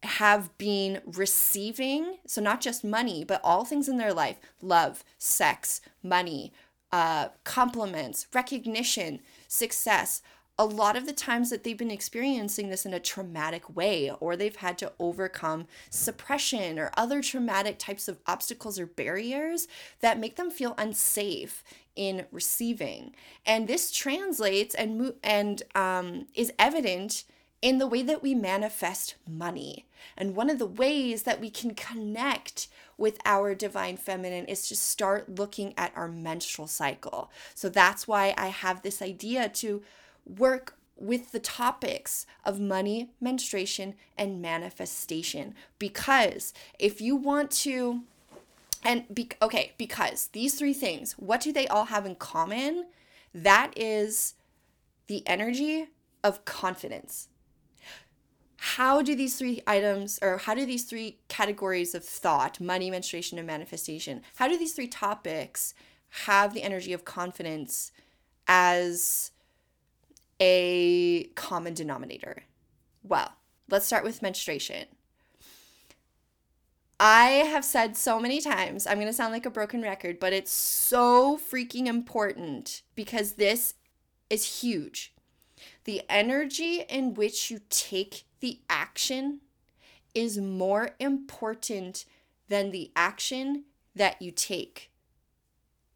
have 0.02 0.56
been 0.58 1.00
receiving, 1.06 2.18
so 2.26 2.42
not 2.42 2.60
just 2.60 2.84
money, 2.84 3.24
but 3.24 3.40
all 3.42 3.64
things 3.64 3.88
in 3.88 3.96
their 3.96 4.12
life 4.12 4.36
love, 4.60 5.02
sex, 5.18 5.80
money, 6.02 6.52
uh, 6.92 7.28
compliments, 7.44 8.26
recognition, 8.34 9.20
success 9.48 10.22
a 10.58 10.64
lot 10.64 10.96
of 10.96 11.06
the 11.06 11.12
times 11.12 11.50
that 11.50 11.64
they've 11.64 11.76
been 11.76 11.90
experiencing 11.90 12.68
this 12.70 12.86
in 12.86 12.94
a 12.94 13.00
traumatic 13.00 13.74
way, 13.74 14.10
or 14.20 14.36
they've 14.36 14.56
had 14.56 14.78
to 14.78 14.92
overcome 15.00 15.66
suppression 15.90 16.78
or 16.78 16.92
other 16.96 17.20
traumatic 17.22 17.78
types 17.78 18.06
of 18.06 18.20
obstacles 18.26 18.78
or 18.78 18.86
barriers 18.86 19.66
that 20.00 20.20
make 20.20 20.36
them 20.36 20.50
feel 20.50 20.74
unsafe 20.78 21.64
in 21.96 22.26
receiving. 22.30 23.14
And 23.44 23.66
this 23.66 23.90
translates 23.90 24.74
and 24.74 24.98
mo- 24.98 25.14
and 25.22 25.62
um, 25.74 26.26
is 26.34 26.52
evident 26.58 27.24
in 27.60 27.78
the 27.78 27.86
way 27.86 28.02
that 28.02 28.22
we 28.22 28.34
manifest 28.34 29.14
money. 29.28 29.86
And 30.16 30.36
one 30.36 30.50
of 30.50 30.58
the 30.58 30.66
ways 30.66 31.22
that 31.22 31.40
we 31.40 31.50
can 31.50 31.74
connect 31.74 32.68
with 32.98 33.18
our 33.24 33.54
divine 33.54 33.96
feminine 33.96 34.44
is 34.44 34.68
to 34.68 34.76
start 34.76 35.38
looking 35.38 35.72
at 35.76 35.92
our 35.96 36.06
menstrual 36.06 36.68
cycle. 36.68 37.30
So 37.54 37.68
that's 37.68 38.06
why 38.06 38.34
I 38.36 38.48
have 38.48 38.82
this 38.82 39.00
idea 39.00 39.48
to 39.48 39.82
work 40.26 40.76
with 40.96 41.32
the 41.32 41.40
topics 41.40 42.26
of 42.44 42.60
money, 42.60 43.10
menstruation, 43.20 43.94
and 44.16 44.40
manifestation. 44.40 45.54
Because 45.78 46.54
if 46.78 47.00
you 47.00 47.16
want 47.16 47.50
to, 47.50 48.02
and 48.84 49.04
be, 49.12 49.28
okay, 49.42 49.72
because 49.76 50.28
these 50.28 50.54
three 50.54 50.74
things, 50.74 51.12
what 51.12 51.40
do 51.40 51.52
they 51.52 51.66
all 51.66 51.86
have 51.86 52.06
in 52.06 52.14
common? 52.14 52.86
That 53.34 53.72
is 53.76 54.34
the 55.06 55.26
energy 55.26 55.88
of 56.22 56.44
confidence. 56.44 57.28
How 58.56 59.02
do 59.02 59.14
these 59.14 59.36
three 59.36 59.60
items, 59.66 60.18
or 60.22 60.38
how 60.38 60.54
do 60.54 60.64
these 60.64 60.84
three 60.84 61.18
categories 61.28 61.94
of 61.94 62.04
thought, 62.04 62.60
money, 62.60 62.90
menstruation, 62.90 63.36
and 63.36 63.46
manifestation, 63.46 64.22
how 64.36 64.48
do 64.48 64.56
these 64.56 64.72
three 64.72 64.88
topics 64.88 65.74
have 66.24 66.54
the 66.54 66.62
energy 66.62 66.92
of 66.92 67.04
confidence 67.04 67.92
as 68.46 69.32
a 70.40 71.24
common 71.34 71.74
denominator? 71.74 72.44
Well, 73.02 73.32
let's 73.68 73.86
start 73.86 74.04
with 74.04 74.22
menstruation. 74.22 74.86
I 76.98 77.26
have 77.26 77.64
said 77.64 77.96
so 77.96 78.20
many 78.20 78.40
times, 78.40 78.86
I'm 78.86 78.96
going 78.96 79.08
to 79.08 79.12
sound 79.12 79.32
like 79.32 79.46
a 79.46 79.50
broken 79.50 79.82
record, 79.82 80.20
but 80.20 80.32
it's 80.32 80.52
so 80.52 81.36
freaking 81.36 81.86
important 81.86 82.82
because 82.94 83.32
this 83.32 83.74
is 84.30 84.60
huge. 84.60 85.12
The 85.84 86.02
energy 86.08 86.84
in 86.88 87.14
which 87.14 87.50
you 87.50 87.60
take 87.68 88.24
the 88.40 88.60
action 88.70 89.40
is 90.14 90.38
more 90.38 90.90
important 90.98 92.04
than 92.48 92.70
the 92.70 92.90
action 92.94 93.64
that 93.94 94.22
you 94.22 94.30
take. 94.30 94.90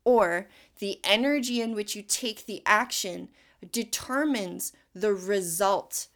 Or 0.04 0.49
the 0.78 0.99
energy 1.04 1.61
in 1.61 1.75
which 1.75 1.95
you 1.95 2.02
take 2.02 2.47
the 2.47 2.62
action 2.66 3.28
determines 3.73 4.73
the 4.95 5.12
result 5.12 6.09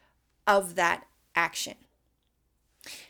of 0.47 0.75
that 0.75 1.05
action. 1.35 1.75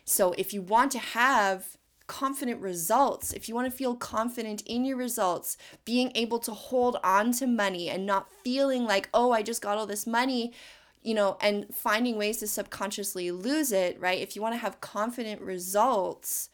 So 0.05 0.33
if 0.37 0.53
you 0.53 0.61
want 0.61 0.91
to 0.93 0.99
have 0.99 1.77
confident 2.07 2.61
results, 2.61 3.33
if 3.33 3.47
you 3.47 3.55
want 3.55 3.69
to 3.69 3.75
feel 3.75 3.95
confident 3.95 4.61
in 4.65 4.85
your 4.85 4.97
results, 4.97 5.57
being 5.85 6.11
able 6.15 6.39
to 6.39 6.51
hold 6.51 6.97
on 7.03 7.31
to 7.33 7.47
money 7.47 7.89
and 7.89 8.05
not 8.05 8.27
feeling 8.43 8.85
like, 8.85 9.09
oh, 9.13 9.31
I 9.31 9.41
just 9.41 9.61
got 9.61 9.77
all 9.77 9.87
this 9.87 10.05
money, 10.05 10.53
you 11.01 11.13
know, 11.13 11.37
and 11.41 11.73
finding 11.73 12.17
ways 12.17 12.37
to 12.37 12.47
subconsciously 12.47 13.31
lose 13.31 13.71
it, 13.71 13.99
right? 13.99 14.21
If 14.21 14.35
you 14.35 14.41
want 14.41 14.53
to 14.53 14.59
have 14.59 14.81
confident 14.81 15.41
results, 15.41 16.49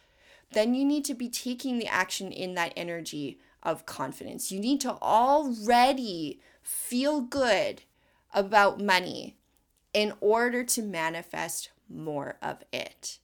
then 0.51 0.73
you 0.73 0.85
need 0.85 1.05
to 1.05 1.13
be 1.13 1.29
taking 1.29 1.77
the 1.77 1.87
action 1.87 2.31
in 2.31 2.53
that 2.55 2.73
energy 2.75 3.39
of 3.63 3.85
confidence. 3.85 4.51
You 4.51 4.59
need 4.59 4.81
to 4.81 4.93
already 5.01 6.39
feel 6.69 7.19
good 7.19 7.81
about 8.31 8.79
money 8.79 9.35
in 9.91 10.13
order 10.21 10.63
to 10.63 10.83
manifest 10.83 11.71
more 11.89 12.37
of 12.43 12.63
it. 12.71 13.17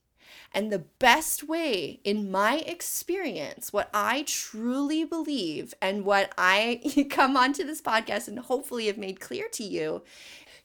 And 0.52 0.72
the 0.72 0.86
best 1.00 1.44
way, 1.44 2.00
in 2.04 2.32
my 2.32 2.58
experience, 2.66 3.72
what 3.72 3.90
I 3.94 4.24
truly 4.24 5.04
believe 5.04 5.75
and 5.80 6.06
what 6.06 6.34
I 6.38 7.06
come 7.12 7.38
onto 7.38 7.64
this 7.64 7.82
podcast 7.82 8.28
and 8.28 8.40
hopefully 8.40 8.88
have 8.88 8.98
made 8.98 9.20
clear 9.20 9.48
to 9.50 9.64
you, 9.64 10.02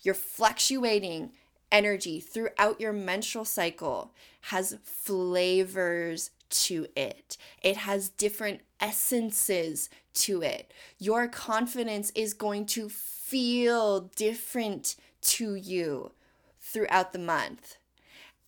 you're 0.00 0.14
fluctuating 0.14 1.32
energy 1.70 2.18
throughout 2.18 2.80
your 2.80 2.92
menstrual 2.94 3.44
cycle 3.44 4.12
has 4.42 4.78
flavors 4.82 6.30
to 6.50 6.86
it. 6.96 7.36
It 7.62 7.78
has 7.78 8.08
different 8.08 8.60
essences 8.80 9.88
to 10.14 10.42
it. 10.42 10.72
Your 10.98 11.28
confidence 11.28 12.10
is 12.14 12.34
going 12.34 12.66
to 12.66 12.88
feel 12.88 14.10
different 14.16 14.96
to 15.22 15.54
you 15.54 16.12
throughout 16.60 17.12
the 17.12 17.18
month. 17.18 17.76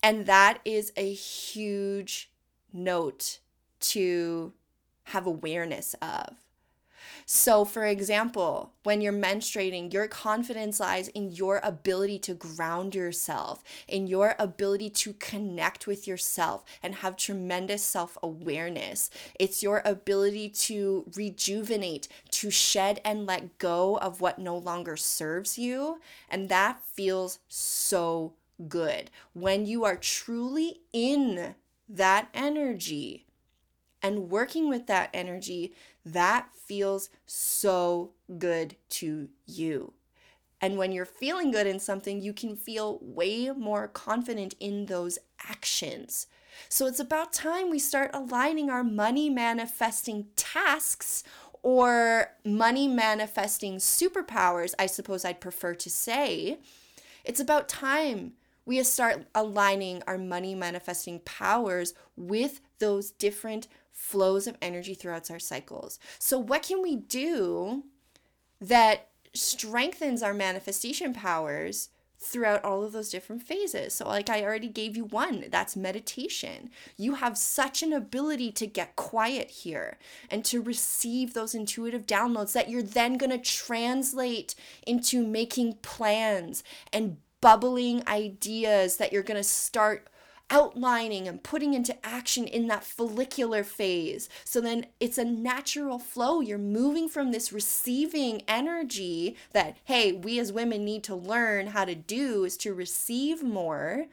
And 0.03 0.27
that 0.27 0.59
is 0.65 0.93
a 0.97 1.13
huge 1.13 2.31
note 2.73 3.39
to 3.81 4.53
have 5.05 5.27
awareness 5.27 5.95
of. 6.03 6.42
So, 7.27 7.65
for 7.65 7.85
example, 7.85 8.73
when 8.83 9.01
you're 9.01 9.13
menstruating, 9.13 9.93
your 9.93 10.09
confidence 10.09 10.81
lies 10.81 11.09
in 11.09 11.33
your 11.33 11.61
ability 11.63 12.19
to 12.21 12.35
ground 12.35 12.95
yourself, 12.95 13.63
in 13.89 14.07
your 14.07 14.35
ability 14.39 14.91
to 14.91 15.13
connect 15.15 15.87
with 15.87 16.07
yourself 16.07 16.65
and 16.83 16.97
have 16.97 17.17
tremendous 17.17 17.83
self 17.83 18.19
awareness. 18.23 19.11
It's 19.39 19.63
your 19.63 19.83
ability 19.85 20.51
to 20.51 21.05
rejuvenate, 21.15 22.09
to 22.33 22.51
shed 22.51 23.01
and 23.05 23.27
let 23.27 23.59
go 23.59 23.99
of 23.99 24.21
what 24.21 24.39
no 24.39 24.57
longer 24.57 24.97
serves 24.97 25.59
you. 25.59 26.01
And 26.29 26.49
that 26.49 26.83
feels 26.85 27.39
so 27.49 28.35
good 28.69 29.11
when 29.33 29.67
you 29.67 29.85
are 29.85 29.97
truly 29.97 30.81
in 30.93 31.55
that 31.89 32.29
energy 32.35 33.27
and 34.03 34.31
working 34.31 34.69
with 34.69 34.87
that 34.87 35.11
energy 35.15 35.75
that 36.05 36.49
feels 36.55 37.11
so 37.27 38.13
good 38.39 38.77
to 38.89 39.29
you. 39.47 39.93
And 40.61 40.79
when 40.79 40.93
you're 40.93 41.05
feeling 41.05 41.51
good 41.51 41.67
in 41.67 41.81
something, 41.81 42.21
you 42.21 42.33
can 42.33 42.57
feel 42.57 42.99
way 43.03 43.51
more 43.51 43.89
confident 43.89 44.55
in 44.61 44.87
those 44.87 45.19
actions. 45.49 46.29
So 46.69 46.87
it's 46.87 47.01
about 47.01 47.33
time 47.33 47.71
we 47.71 47.79
start 47.79 48.11
aligning 48.15 48.71
our 48.71 48.85
money 48.85 49.29
manifesting 49.29 50.27
tasks 50.37 51.25
or 51.63 52.29
money 52.45 52.89
manifesting 52.89 53.77
superpowers, 53.77 54.75
I 54.79 54.87
suppose 54.87 55.25
I'd 55.25 55.41
prefer 55.41 55.75
to 55.75 55.91
say. 55.91 56.59
It's 57.25 57.41
about 57.41 57.69
time 57.69 58.33
we 58.65 58.83
start 58.85 59.27
aligning 59.35 60.03
our 60.07 60.19
money 60.19 60.55
manifesting 60.55 61.21
powers 61.21 61.95
with 62.17 62.61
those 62.79 63.11
different 63.11 63.69
flows 63.93 64.47
of 64.47 64.57
energy 64.61 64.95
throughout 64.95 65.31
our 65.31 65.39
cycles. 65.39 65.99
So, 66.19 66.39
what 66.39 66.63
can 66.63 66.83
we 66.83 66.97
do 66.97 67.85
that 68.61 69.09
strengthens 69.35 70.23
our 70.23 70.35
manifestation 70.35 71.13
powers 71.15 71.91
throughout 72.19 72.65
all 72.65 72.83
of 72.85 72.93
those 72.93 73.11
different 73.11 73.43
phases? 73.43 73.95
So, 73.95 74.09
like 74.09 74.31
I 74.31 74.43
already 74.43 74.69
gave 74.69 74.97
you 74.97 75.05
one 75.05 75.45
that's 75.51 75.77
meditation. 75.77 76.71
You 76.97 77.15
have 77.15 77.37
such 77.37 77.83
an 77.83 77.93
ability 77.93 78.53
to 78.53 78.67
get 78.67 78.97
quiet 78.97 79.51
here 79.51 79.99
and 80.31 80.45
to 80.47 80.63
receive 80.63 81.35
those 81.35 81.55
intuitive 81.55 82.07
downloads 82.07 82.53
that 82.53 82.71
you're 82.71 82.83
then 82.83 83.19
going 83.19 83.31
to 83.31 83.38
translate 83.38 84.55
into 84.87 85.27
making 85.27 85.75
plans 85.83 86.64
and 86.93 87.19
bubbling 87.40 88.07
ideas 88.09 88.97
that 88.97 89.12
you're 89.12 89.23
going 89.23 89.37
to 89.37 89.45
start 89.45 90.09
outlining 90.53 91.27
and 91.27 91.43
putting 91.43 91.73
into 91.75 91.97
action 92.07 92.47
in 92.47 92.69
that 92.69 92.85
follicular 92.85 93.65
phase. 93.65 94.29
So 94.45 94.61
then 94.61 94.87
it's 95.01 95.19
a 95.19 95.25
natural 95.25 95.99
flow. 95.99 96.41
You're 96.41 96.59
moving 96.59 97.09
from 97.09 97.33
this 97.33 97.53
receiving 97.53 98.43
energy 98.47 99.37
that, 99.53 99.79
hey, 99.85 100.12
we 100.12 100.38
as 100.38 100.53
women 100.53 100.85
need 100.85 101.03
to 101.05 101.15
learn 101.15 101.69
how 101.69 101.87
to 101.87 101.95
do 101.95 102.45
is 102.45 102.57
to 102.59 102.75
receive 102.75 103.43
more 103.43 104.07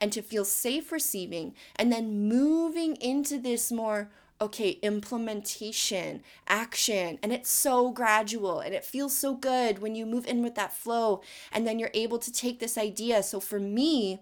and 0.00 0.12
to 0.12 0.22
feel 0.22 0.44
safe 0.44 0.92
receiving, 0.92 1.54
and 1.76 1.90
then 1.90 2.28
moving 2.28 2.96
into 2.96 3.38
this 3.38 3.72
more 3.72 4.10
okay, 4.40 4.72
implementation, 4.82 6.22
action. 6.46 7.18
And 7.22 7.32
it's 7.32 7.50
so 7.50 7.90
gradual 7.90 8.60
and 8.60 8.74
it 8.74 8.84
feels 8.84 9.16
so 9.16 9.34
good 9.34 9.78
when 9.78 9.94
you 9.94 10.04
move 10.04 10.26
in 10.26 10.42
with 10.42 10.54
that 10.56 10.74
flow 10.74 11.22
and 11.50 11.66
then 11.66 11.78
you're 11.78 11.90
able 11.94 12.18
to 12.18 12.30
take 12.30 12.60
this 12.60 12.76
idea. 12.76 13.22
So 13.22 13.40
for 13.40 13.58
me, 13.58 14.20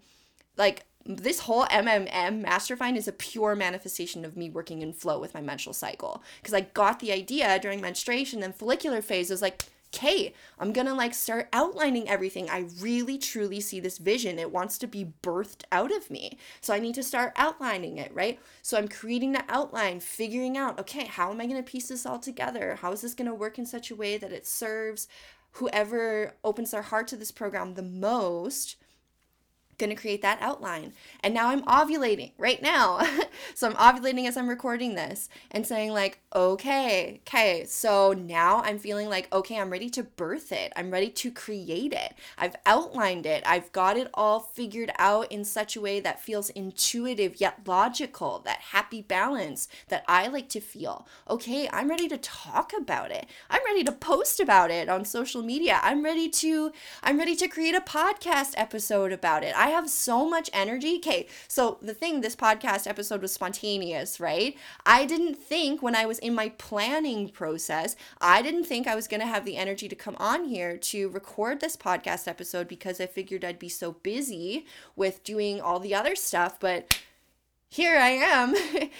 like 0.57 0.85
this 1.07 1.40
whole 1.40 1.64
MMM 1.67 2.40
Mastermind 2.40 2.97
is 2.97 3.09
a 3.09 3.12
pure 3.12 3.55
manifestation 3.55 4.25
of 4.25 4.37
me 4.37 4.49
working 4.49 4.83
in 4.83 4.93
flow 4.93 5.19
with 5.19 5.35
my 5.35 5.40
menstrual 5.40 5.75
cycle. 5.75 6.23
Because 6.40 6.55
I 6.55 6.62
got 6.62 7.01
the 7.01 7.12
idea 7.12 7.59
during 7.59 7.81
menstruation 7.81 8.43
and 8.43 8.55
follicular 8.55 9.03
phase. 9.03 9.31
I 9.31 9.35
was 9.35 9.43
like, 9.43 9.64
okay, 9.95 10.33
I'm 10.59 10.73
gonna 10.73 10.95
like 10.95 11.14
start 11.14 11.49
outlining 11.53 12.09
everything. 12.09 12.51
I 12.51 12.67
really 12.81 13.17
truly 13.17 13.61
see 13.61 13.81
this 13.81 13.99
vision. 13.99 14.38
It 14.38 14.51
wants 14.51 14.77
to 14.79 14.87
be 14.87 15.12
birthed 15.23 15.62
out 15.71 15.95
of 15.95 16.11
me. 16.11 16.38
So 16.61 16.75
I 16.75 16.81
need 16.81 16.95
to 16.97 17.03
start 17.03 17.33
outlining 17.37 17.99
it, 17.99 18.12
right? 18.12 18.40
So 18.62 18.77
I'm 18.77 18.88
creating 18.88 19.33
the 19.33 19.45
outline, 19.49 20.01
figuring 20.01 20.57
out, 20.57 20.81
okay, 20.81 21.05
how 21.05 21.31
am 21.31 21.40
I 21.40 21.47
gonna 21.47 21.62
piece 21.62 21.88
this 21.88 22.07
all 22.07 22.19
together? 22.19 22.79
How 22.81 22.93
is 22.93 23.03
this 23.03 23.14
gonna 23.14 23.35
work 23.35 23.59
in 23.59 23.67
such 23.67 23.90
a 23.90 23.97
way 23.97 24.17
that 24.17 24.33
it 24.33 24.47
serves 24.47 25.07
whoever 25.53 26.35
opens 26.43 26.73
their 26.73 26.83
heart 26.83 27.07
to 27.09 27.17
this 27.17 27.31
program 27.31 27.75
the 27.75 27.83
most? 27.83 28.77
Going 29.79 29.91
to 29.91 29.97
create 29.97 30.23
that 30.23 30.39
outline. 30.41 30.93
And 31.21 31.35
now 31.35 31.49
I'm 31.49 31.63
ovulating 31.63 32.33
right 32.39 32.61
now. 32.63 33.01
so 33.55 33.69
I'm 33.69 33.75
ovulating 33.75 34.27
as 34.27 34.37
I'm 34.37 34.49
recording 34.49 34.95
this 34.95 35.29
and 35.51 35.67
saying, 35.67 35.93
like, 35.93 36.21
okay, 36.35 37.21
okay, 37.27 37.65
so 37.65 38.13
now 38.13 38.63
I'm 38.63 38.79
feeling 38.79 39.09
like, 39.09 39.33
okay, 39.33 39.59
I'm 39.59 39.71
ready 39.71 39.91
to 39.91 40.03
birth 40.03 40.53
it. 40.53 40.73
I'm 40.77 40.91
ready 40.91 41.11
to 41.11 41.31
create 41.31 41.93
it. 41.93 42.15
I've 42.39 42.57
outlined 42.67 43.27
it. 43.27 43.43
I've 43.47 43.73
got 43.73 43.97
it 43.97 44.11
all 44.15 44.41
figured 44.41 44.91
out 44.99 45.31
in 45.31 45.45
such 45.45 45.77
a 45.77 45.81
way 45.81 46.01
that 46.01 46.23
feels 46.23 46.51
intuitive 46.51 47.41
yet 47.41 47.61
logical, 47.67 48.41
that 48.45 48.61
happy 48.73 49.03
balance 49.03 49.69
that 49.89 50.05
I 50.09 50.27
like 50.29 50.49
to 50.51 50.61
feel. 50.61 51.07
Okay, 51.29 51.69
I'm 51.73 51.89
ready 51.89 52.09
to 52.09 52.19
talk 52.19 52.73
about 52.77 53.11
it. 53.11 53.27
I'm 53.51 53.65
ready 53.65 53.85
to 53.85 53.93
post 53.93 54.41
about 54.41 54.71
it 54.71 54.89
on 54.89 55.05
social 55.05 55.43
media. 55.43 55.81
I'm 55.83 56.05
ready 56.05 56.29
to 56.29 56.73
I'm 57.03 57.19
ready 57.19 57.37
to 57.37 57.49
create 57.49 57.75
a 57.75 57.81
podcast 57.81 58.55
episode 58.57 59.13
about 59.13 59.45
it. 59.45 59.57
I 59.64 59.68
have 59.68 59.88
so 59.88 60.29
much 60.29 60.50
energy. 60.53 60.96
Okay, 60.96 61.27
so 61.48 61.79
the 61.81 61.94
thing, 61.94 62.20
this 62.20 62.37
podcast 62.37 62.87
episode 62.87 63.22
was 63.22 63.33
spontaneous, 63.33 64.20
right? 64.20 64.55
I 64.85 65.07
didn't 65.07 65.37
think 65.37 65.81
when 65.81 65.96
I 65.96 66.05
was 66.05 66.18
in 66.18 66.35
my 66.35 66.50
planning 66.50 67.31
process, 67.31 67.96
I 68.20 68.42
didn't 68.42 68.64
think 68.64 68.87
I 68.87 68.94
was 68.94 69.09
going 69.09 69.22
to 69.22 69.27
have 69.27 69.46
the 69.46 69.57
energy 69.57 69.88
to 69.88 69.96
come 69.96 70.16
on 70.18 70.44
here 70.44 70.77
to 70.77 71.09
record 71.09 71.61
this 71.61 71.79
podcast 71.79 72.29
episode 72.29 72.68
because 72.68 73.00
I 73.00 73.07
figured 73.07 73.42
I'd 73.42 73.59
be 73.59 73.70
so 73.70 73.92
busy 73.92 74.66
with 74.96 75.24
doing 75.24 75.62
all 75.62 75.81
the 75.81 75.94
other 75.94 76.14
stuff. 76.14 76.61
But 76.61 77.00
here 77.68 77.98
I 77.98 78.11
am. 78.11 78.55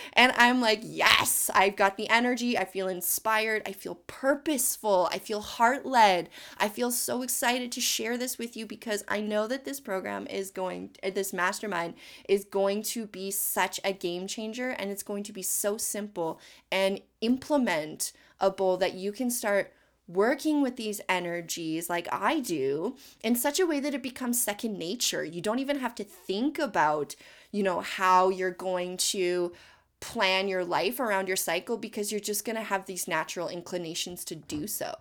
and 0.14 0.33
I'm 0.37 0.61
like, 0.61 0.81
yes, 0.83 1.50
I've 1.55 1.77
got 1.77 1.96
the 1.96 2.09
energy. 2.09 2.59
I 2.59 2.64
feel 2.64 2.88
inspired. 2.88 3.62
I 3.66 3.72
feel 3.72 4.00
purposeful. 4.07 5.09
I 5.12 5.18
feel 5.18 5.40
heart 5.40 5.87
led. 5.87 6.29
I 6.59 6.68
feel 6.68 6.90
so 6.90 7.22
excited 7.22 7.70
to 7.72 7.81
share 7.81 8.18
this 8.18 8.37
with 8.37 8.57
you 8.57 8.66
because 8.66 9.05
I 9.07 9.20
know 9.20 9.46
that 9.46 9.64
this 9.64 9.81
program 9.81 10.27
is 10.27 10.50
going, 10.50 10.90
uh, 11.03 11.11
this 11.11 11.33
mastermind 11.33 11.94
is 12.29 12.44
going 12.44 12.83
to 12.85 13.07
be 13.07 13.31
such 13.31 13.79
a 13.85 13.92
game 13.92 14.27
changer 14.27 14.70
and 14.70 14.90
it's 14.90 15.05
going 15.05 15.22
to 15.24 15.33
be 15.33 15.42
so 15.42 15.77
simple 15.77 16.40
and 16.72 17.00
implementable 17.22 18.81
that 18.81 18.94
you 18.94 19.12
can 19.12 19.31
start 19.31 19.72
working 20.07 20.61
with 20.61 20.77
these 20.77 21.00
energies 21.09 21.88
like 21.88 22.07
I 22.12 22.40
do 22.40 22.96
in 23.22 23.37
such 23.37 23.59
a 23.59 23.66
way 23.66 23.81
that 23.81 23.94
it 23.94 24.03
becomes 24.03 24.42
second 24.42 24.79
nature. 24.79 25.24
You 25.24 25.40
don't 25.40 25.59
even 25.59 25.79
have 25.79 25.94
to 25.96 26.05
think 26.05 26.59
about, 26.59 27.16
you 27.55 27.62
know, 27.62 27.81
how 27.81 28.31
you're 28.31 28.51
going 28.51 28.97
to 28.97 29.53
plan 30.01 30.49
your 30.49 30.64
life 30.64 30.99
around 30.99 31.29
your 31.29 31.37
cycle 31.37 31.77
because 31.77 32.11
you're 32.11 32.21
just 32.21 32.45
going 32.45 32.57
to 32.57 32.62
have 32.62 32.87
these 32.87 33.07
natural 33.07 33.49
inclinations 33.49 34.25
to 34.25 34.35
do 34.35 34.67
so. 34.67 34.93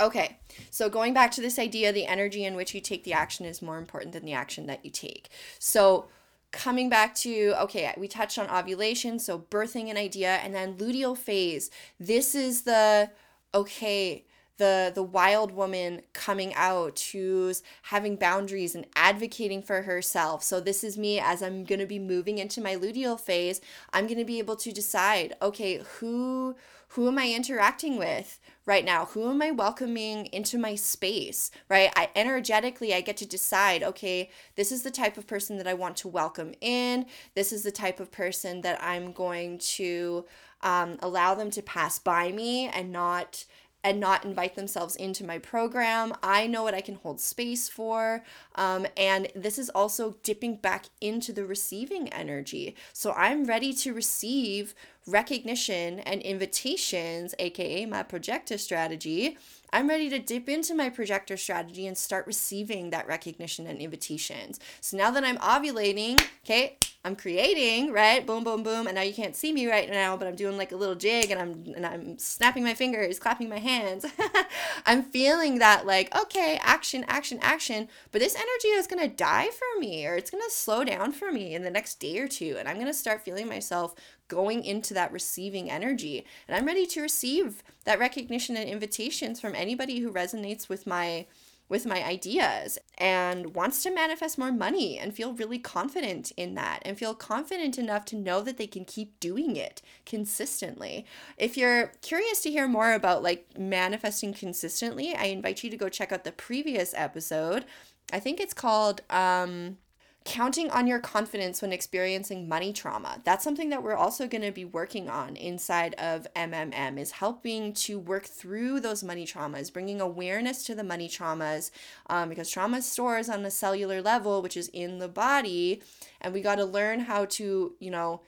Okay, 0.00 0.38
so 0.68 0.90
going 0.90 1.14
back 1.14 1.30
to 1.30 1.40
this 1.40 1.60
idea, 1.60 1.92
the 1.92 2.06
energy 2.06 2.44
in 2.44 2.56
which 2.56 2.74
you 2.74 2.80
take 2.80 3.04
the 3.04 3.12
action 3.12 3.46
is 3.46 3.62
more 3.62 3.78
important 3.78 4.14
than 4.14 4.24
the 4.24 4.32
action 4.32 4.66
that 4.66 4.84
you 4.84 4.90
take. 4.90 5.28
So, 5.60 6.08
coming 6.50 6.88
back 6.88 7.14
to 7.14 7.54
okay 7.60 7.92
we 7.98 8.08
touched 8.08 8.38
on 8.38 8.48
ovulation 8.48 9.18
so 9.18 9.40
birthing 9.50 9.90
an 9.90 9.96
idea 9.96 10.36
and 10.36 10.54
then 10.54 10.74
luteal 10.78 11.18
phase 11.18 11.70
this 11.98 12.36
is 12.36 12.62
the 12.62 13.10
okay 13.52 14.24
the 14.58 14.92
the 14.94 15.02
wild 15.02 15.52
woman 15.52 16.02
coming 16.12 16.54
out 16.54 16.98
who's 17.12 17.62
having 17.82 18.16
boundaries 18.16 18.74
and 18.74 18.86
advocating 18.96 19.62
for 19.62 19.82
herself. 19.82 20.42
So 20.42 20.60
this 20.60 20.82
is 20.82 20.96
me 20.96 21.18
as 21.20 21.42
I'm 21.42 21.64
going 21.64 21.80
to 21.80 21.86
be 21.86 21.98
moving 21.98 22.38
into 22.38 22.60
my 22.60 22.74
luteal 22.74 23.20
phase. 23.20 23.60
I'm 23.92 24.06
going 24.06 24.18
to 24.18 24.24
be 24.24 24.38
able 24.38 24.56
to 24.56 24.72
decide, 24.72 25.34
okay, 25.42 25.82
who 25.98 26.56
who 26.90 27.08
am 27.08 27.18
I 27.18 27.32
interacting 27.32 27.96
with 27.98 28.38
right 28.64 28.84
now? 28.84 29.06
Who 29.06 29.28
am 29.28 29.42
I 29.42 29.50
welcoming 29.50 30.26
into 30.26 30.56
my 30.56 30.76
space? 30.76 31.50
Right? 31.68 31.92
I 31.96 32.10
energetically 32.14 32.94
I 32.94 33.00
get 33.00 33.16
to 33.18 33.26
decide, 33.26 33.82
okay, 33.82 34.30
this 34.54 34.70
is 34.72 34.82
the 34.82 34.90
type 34.90 35.18
of 35.18 35.26
person 35.26 35.58
that 35.58 35.66
I 35.66 35.74
want 35.74 35.96
to 35.98 36.08
welcome 36.08 36.54
in. 36.60 37.06
This 37.34 37.52
is 37.52 37.64
the 37.64 37.72
type 37.72 38.00
of 38.00 38.12
person 38.12 38.60
that 38.62 38.82
I'm 38.82 39.12
going 39.12 39.58
to 39.58 40.24
um, 40.62 40.96
allow 41.00 41.34
them 41.34 41.50
to 41.50 41.62
pass 41.62 41.98
by 41.98 42.32
me 42.32 42.68
and 42.68 42.90
not 42.92 43.44
and 43.86 44.00
not 44.00 44.24
invite 44.24 44.56
themselves 44.56 44.96
into 44.96 45.22
my 45.22 45.38
program. 45.38 46.12
I 46.20 46.48
know 46.48 46.64
what 46.64 46.74
I 46.74 46.80
can 46.80 46.96
hold 46.96 47.20
space 47.20 47.68
for. 47.68 48.24
Um, 48.56 48.84
and 48.96 49.28
this 49.36 49.60
is 49.60 49.70
also 49.70 50.16
dipping 50.24 50.56
back 50.56 50.86
into 51.00 51.32
the 51.32 51.46
receiving 51.46 52.08
energy. 52.08 52.74
So 52.92 53.12
I'm 53.12 53.44
ready 53.44 53.72
to 53.74 53.94
receive 53.94 54.74
recognition 55.06 56.00
and 56.00 56.20
invitations, 56.22 57.32
aka 57.38 57.86
my 57.86 58.02
projector 58.02 58.58
strategy. 58.58 59.38
I'm 59.72 59.88
ready 59.88 60.10
to 60.10 60.18
dip 60.18 60.48
into 60.48 60.74
my 60.74 60.90
projector 60.90 61.36
strategy 61.36 61.86
and 61.86 61.96
start 61.96 62.26
receiving 62.26 62.90
that 62.90 63.06
recognition 63.06 63.68
and 63.68 63.78
invitations. 63.78 64.58
So 64.80 64.96
now 64.96 65.12
that 65.12 65.22
I'm 65.22 65.38
ovulating, 65.38 66.20
okay, 66.44 66.76
I'm 67.06 67.14
creating, 67.14 67.92
right? 67.92 68.26
Boom, 68.26 68.42
boom, 68.42 68.64
boom. 68.64 68.88
And 68.88 68.96
now 68.96 69.02
you 69.02 69.14
can't 69.14 69.36
see 69.36 69.52
me 69.52 69.68
right 69.68 69.88
now, 69.88 70.16
but 70.16 70.26
I'm 70.26 70.34
doing 70.34 70.56
like 70.56 70.72
a 70.72 70.76
little 70.76 70.96
jig 70.96 71.30
and 71.30 71.40
I'm 71.40 71.74
and 71.76 71.86
I'm 71.86 72.18
snapping 72.18 72.64
my 72.64 72.74
fingers, 72.74 73.20
clapping 73.20 73.48
my 73.48 73.60
hands. 73.60 74.04
I'm 74.86 75.04
feeling 75.04 75.60
that 75.60 75.86
like, 75.86 76.12
okay, 76.20 76.58
action, 76.62 77.04
action, 77.06 77.38
action. 77.42 77.86
But 78.10 78.22
this 78.22 78.34
energy 78.34 78.68
is 78.68 78.88
gonna 78.88 79.06
die 79.06 79.50
for 79.50 79.80
me 79.80 80.04
or 80.04 80.16
it's 80.16 80.32
gonna 80.32 80.50
slow 80.50 80.82
down 80.82 81.12
for 81.12 81.30
me 81.30 81.54
in 81.54 81.62
the 81.62 81.70
next 81.70 82.00
day 82.00 82.18
or 82.18 82.26
two. 82.26 82.56
And 82.58 82.66
I'm 82.66 82.78
gonna 82.78 82.92
start 82.92 83.22
feeling 83.22 83.46
myself 83.46 83.94
going 84.26 84.64
into 84.64 84.92
that 84.94 85.12
receiving 85.12 85.70
energy. 85.70 86.26
And 86.48 86.56
I'm 86.56 86.66
ready 86.66 86.86
to 86.86 87.02
receive 87.02 87.62
that 87.84 88.00
recognition 88.00 88.56
and 88.56 88.68
invitations 88.68 89.40
from 89.40 89.54
anybody 89.54 90.00
who 90.00 90.12
resonates 90.12 90.68
with 90.68 90.88
my 90.88 91.26
with 91.68 91.86
my 91.86 92.04
ideas 92.04 92.78
and 92.98 93.54
wants 93.54 93.82
to 93.82 93.90
manifest 93.90 94.38
more 94.38 94.52
money 94.52 94.98
and 94.98 95.14
feel 95.14 95.32
really 95.34 95.58
confident 95.58 96.32
in 96.36 96.54
that 96.54 96.80
and 96.82 96.98
feel 96.98 97.14
confident 97.14 97.76
enough 97.78 98.04
to 98.04 98.16
know 98.16 98.40
that 98.40 98.56
they 98.56 98.66
can 98.66 98.84
keep 98.84 99.18
doing 99.18 99.56
it 99.56 99.82
consistently. 100.04 101.04
If 101.36 101.56
you're 101.56 101.92
curious 102.02 102.40
to 102.42 102.50
hear 102.50 102.68
more 102.68 102.92
about 102.92 103.22
like 103.22 103.58
manifesting 103.58 104.32
consistently, 104.32 105.14
I 105.14 105.24
invite 105.26 105.64
you 105.64 105.70
to 105.70 105.76
go 105.76 105.88
check 105.88 106.12
out 106.12 106.24
the 106.24 106.32
previous 106.32 106.94
episode. 106.96 107.64
I 108.12 108.20
think 108.20 108.40
it's 108.40 108.54
called 108.54 109.02
um 109.10 109.78
counting 110.26 110.70
on 110.70 110.86
your 110.86 110.98
confidence 110.98 111.62
when 111.62 111.72
experiencing 111.72 112.48
money 112.48 112.72
trauma. 112.72 113.20
That's 113.24 113.44
something 113.44 113.70
that 113.70 113.82
we're 113.82 113.94
also 113.94 114.26
going 114.26 114.42
to 114.42 114.50
be 114.50 114.64
working 114.64 115.08
on 115.08 115.36
inside 115.36 115.94
of 115.94 116.26
mmm 116.34 116.98
is 116.98 117.12
helping 117.12 117.72
to 117.72 117.98
work 117.98 118.24
through 118.24 118.80
those 118.80 119.04
money 119.04 119.24
traumas 119.24 119.72
bringing 119.72 120.00
awareness 120.00 120.64
to 120.64 120.74
the 120.74 120.82
money 120.82 121.08
traumas 121.08 121.70
um, 122.08 122.28
because 122.28 122.50
trauma 122.50 122.82
stores 122.82 123.28
on 123.28 123.44
a 123.44 123.50
cellular 123.50 124.02
level 124.02 124.42
which 124.42 124.56
is 124.56 124.68
in 124.68 124.98
the 124.98 125.08
body 125.08 125.80
and 126.20 126.34
we 126.34 126.40
got 126.40 126.56
to 126.56 126.64
learn 126.64 127.00
how 127.00 127.24
to 127.24 127.74
you 127.78 127.90
know 127.90 128.20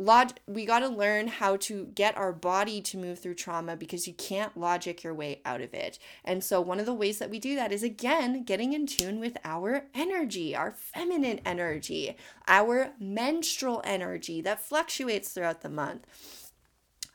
log 0.00 0.32
we 0.46 0.64
got 0.64 0.78
to 0.78 0.88
learn 0.88 1.28
how 1.28 1.56
to 1.56 1.84
get 1.94 2.16
our 2.16 2.32
body 2.32 2.80
to 2.80 2.96
move 2.96 3.18
through 3.18 3.34
trauma 3.34 3.76
because 3.76 4.06
you 4.06 4.14
can't 4.14 4.56
logic 4.56 5.04
your 5.04 5.12
way 5.12 5.42
out 5.44 5.60
of 5.60 5.74
it. 5.74 5.98
And 6.24 6.42
so 6.42 6.60
one 6.60 6.80
of 6.80 6.86
the 6.86 6.94
ways 6.94 7.18
that 7.18 7.28
we 7.28 7.38
do 7.38 7.54
that 7.56 7.70
is 7.70 7.82
again 7.82 8.42
getting 8.44 8.72
in 8.72 8.86
tune 8.86 9.20
with 9.20 9.36
our 9.44 9.84
energy, 9.94 10.56
our 10.56 10.72
feminine 10.72 11.40
energy, 11.44 12.16
our 12.48 12.92
menstrual 12.98 13.82
energy 13.84 14.40
that 14.40 14.64
fluctuates 14.64 15.32
throughout 15.32 15.60
the 15.60 15.68
month. 15.68 16.06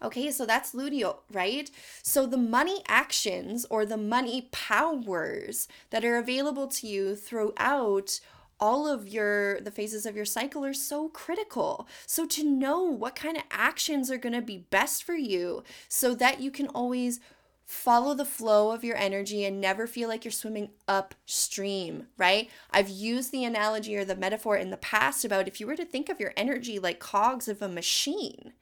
Okay, 0.04 0.30
so 0.30 0.45
that's 0.45 0.74
luteal, 0.74 1.17
right? 1.32 1.71
So 2.04 2.28
the 2.28 2.38
money 2.38 2.84
actions 2.88 3.65
or 3.71 3.86
the 3.86 3.98
money 3.98 4.50
powers 4.52 5.67
that 5.89 6.06
are 6.06 6.17
available 6.17 6.67
to 6.67 6.88
you 6.88 7.15
throughout 7.15 8.19
all 8.60 8.88
of 8.88 9.08
your 9.08 9.60
the 9.62 9.72
phases 9.72 10.06
of 10.06 10.15
your 10.15 10.26
cycle 10.26 10.63
are 10.63 10.74
so 10.74 11.10
critical. 11.10 11.88
So 12.06 12.26
to 12.28 12.44
know 12.44 12.84
what 12.84 13.15
kind 13.15 13.38
of 13.38 13.44
actions 13.52 14.10
are 14.10 14.18
going 14.18 14.34
to 14.34 14.41
be 14.41 14.65
best 14.70 15.04
for 15.04 15.15
you 15.15 15.63
so 15.89 16.15
that 16.15 16.39
you 16.39 16.52
can 16.52 16.68
always 16.68 17.20
follow 17.65 18.13
the 18.13 18.26
flow 18.26 18.72
of 18.72 18.84
your 18.84 18.96
energy 18.96 19.44
and 19.44 19.60
never 19.60 19.88
feel 19.88 20.08
like 20.08 20.24
you're 20.24 20.32
swimming 20.32 20.70
upstream, 20.88 22.08
right? 22.15 22.50
I've 22.70 22.89
used 22.89 23.32
the 23.32 23.44
analogy 23.44 23.98
or 23.98 24.06
the 24.06 24.15
metaphor 24.15 24.56
in 24.56 24.70
the 24.70 24.78
past 24.78 25.26
about 25.26 25.48
if 25.48 25.60
you 25.60 25.65
were 25.65 25.76
to 25.76 25.86
think 25.86 26.08
of 26.08 26.20
your 26.20 26.34
energy 26.38 26.78
like 26.78 27.00
cogs 27.00 27.48
of 27.48 27.62
a 27.62 27.68
machine, 27.68 28.54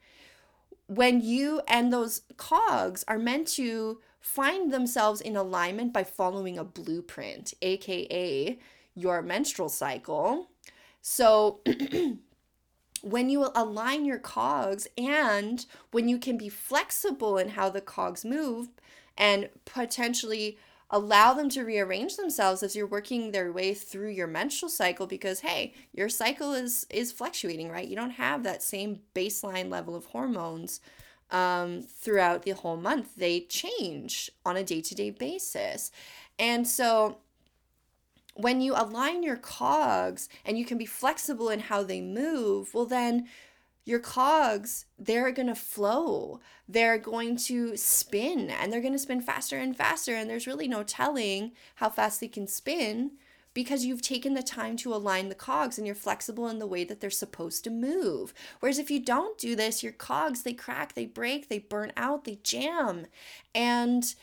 when 0.86 1.20
you 1.20 1.60
and 1.68 1.92
those 1.92 2.22
cogs 2.36 3.04
are 3.06 3.18
meant 3.18 3.46
to 3.48 4.00
find 4.20 4.72
themselves 4.72 5.20
in 5.20 5.36
alignment 5.36 5.92
by 5.92 6.02
following 6.02 6.58
a 6.58 6.64
blueprint, 6.64 7.52
aka 7.60 8.58
your 8.94 9.22
menstrual 9.22 9.68
cycle. 9.68 10.50
So, 11.02 11.60
when 13.02 13.28
you 13.28 13.48
align 13.54 14.04
your 14.04 14.18
cogs 14.18 14.88
and 14.96 15.66
when 15.90 16.08
you 16.08 16.18
can 16.18 16.38
be 16.38 16.48
flexible 16.48 17.36
in 17.36 17.50
how 17.50 17.68
the 17.68 17.82
cogs 17.82 18.24
move 18.24 18.68
and 19.16 19.50
potentially 19.66 20.58
allow 20.90 21.34
them 21.34 21.48
to 21.50 21.64
rearrange 21.64 22.16
themselves 22.16 22.62
as 22.62 22.74
you're 22.74 22.86
working 22.86 23.30
their 23.30 23.52
way 23.52 23.74
through 23.74 24.10
your 24.10 24.26
menstrual 24.26 24.70
cycle 24.70 25.06
because 25.06 25.40
hey 25.40 25.74
your 25.92 26.08
cycle 26.08 26.52
is 26.52 26.86
is 26.88 27.12
fluctuating 27.12 27.70
right? 27.70 27.88
You 27.88 27.96
don't 27.96 28.10
have 28.10 28.42
that 28.42 28.62
same 28.62 29.00
baseline 29.14 29.70
level 29.70 29.94
of 29.94 30.06
hormones 30.06 30.80
um, 31.30 31.82
throughout 31.82 32.42
the 32.42 32.52
whole 32.52 32.76
month. 32.76 33.16
They 33.16 33.40
change 33.40 34.30
on 34.44 34.56
a 34.56 34.64
day-to-day 34.64 35.10
basis. 35.10 35.90
And 36.38 36.66
so 36.66 37.18
when 38.34 38.60
you 38.60 38.74
align 38.74 39.22
your 39.22 39.36
cogs 39.36 40.28
and 40.44 40.58
you 40.58 40.64
can 40.64 40.78
be 40.78 40.86
flexible 40.86 41.48
in 41.48 41.60
how 41.60 41.82
they 41.82 42.00
move, 42.00 42.74
well, 42.74 42.86
then 42.86 43.28
your 43.84 44.00
cogs, 44.00 44.86
they're 44.98 45.30
going 45.30 45.48
to 45.48 45.54
flow. 45.54 46.40
They're 46.68 46.98
going 46.98 47.36
to 47.36 47.76
spin 47.76 48.50
and 48.50 48.72
they're 48.72 48.80
going 48.80 48.94
to 48.94 48.98
spin 48.98 49.20
faster 49.20 49.58
and 49.58 49.76
faster. 49.76 50.14
And 50.14 50.28
there's 50.28 50.46
really 50.46 50.68
no 50.68 50.82
telling 50.82 51.52
how 51.76 51.90
fast 51.90 52.20
they 52.20 52.28
can 52.28 52.46
spin 52.46 53.12
because 53.52 53.84
you've 53.84 54.02
taken 54.02 54.34
the 54.34 54.42
time 54.42 54.76
to 54.78 54.92
align 54.92 55.28
the 55.28 55.34
cogs 55.34 55.78
and 55.78 55.86
you're 55.86 55.94
flexible 55.94 56.48
in 56.48 56.58
the 56.58 56.66
way 56.66 56.82
that 56.82 57.00
they're 57.00 57.10
supposed 57.10 57.62
to 57.64 57.70
move. 57.70 58.34
Whereas 58.58 58.78
if 58.78 58.90
you 58.90 58.98
don't 58.98 59.38
do 59.38 59.54
this, 59.54 59.82
your 59.82 59.92
cogs, 59.92 60.42
they 60.42 60.54
crack, 60.54 60.94
they 60.94 61.06
break, 61.06 61.48
they 61.48 61.60
burn 61.60 61.92
out, 61.96 62.24
they 62.24 62.40
jam. 62.42 63.06
And 63.54 64.14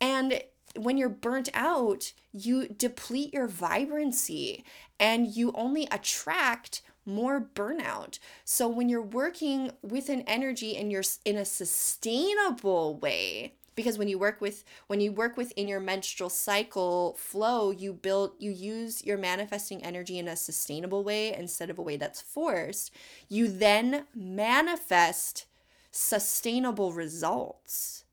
and 0.00 0.42
when 0.76 0.96
you're 0.96 1.08
burnt 1.08 1.48
out, 1.54 2.12
you 2.32 2.68
deplete 2.68 3.32
your 3.32 3.46
vibrancy 3.46 4.64
and 4.98 5.34
you 5.34 5.52
only 5.54 5.88
attract 5.90 6.82
more 7.06 7.40
burnout. 7.40 8.18
So 8.44 8.68
when 8.68 8.88
you're 8.88 9.02
working 9.02 9.72
with 9.82 10.08
an 10.08 10.22
energy 10.22 10.76
and 10.76 10.92
you're 10.92 11.02
in 11.24 11.36
a 11.36 11.44
sustainable 11.44 12.96
way, 12.96 13.54
because 13.74 13.98
when 13.98 14.08
you 14.08 14.18
work 14.18 14.40
with 14.40 14.64
when 14.88 15.00
you 15.00 15.10
work 15.10 15.36
within 15.36 15.66
your 15.66 15.80
menstrual 15.80 16.28
cycle 16.28 17.16
flow, 17.18 17.70
you 17.70 17.92
build 17.92 18.32
you 18.38 18.50
use 18.50 19.04
your 19.04 19.16
manifesting 19.16 19.82
energy 19.82 20.18
in 20.18 20.28
a 20.28 20.36
sustainable 20.36 21.02
way 21.02 21.32
instead 21.32 21.70
of 21.70 21.78
a 21.78 21.82
way 21.82 21.96
that's 21.96 22.20
forced. 22.20 22.92
You 23.28 23.48
then 23.48 24.06
manifest 24.14 25.46
sustainable 25.90 26.92
results 26.92 28.04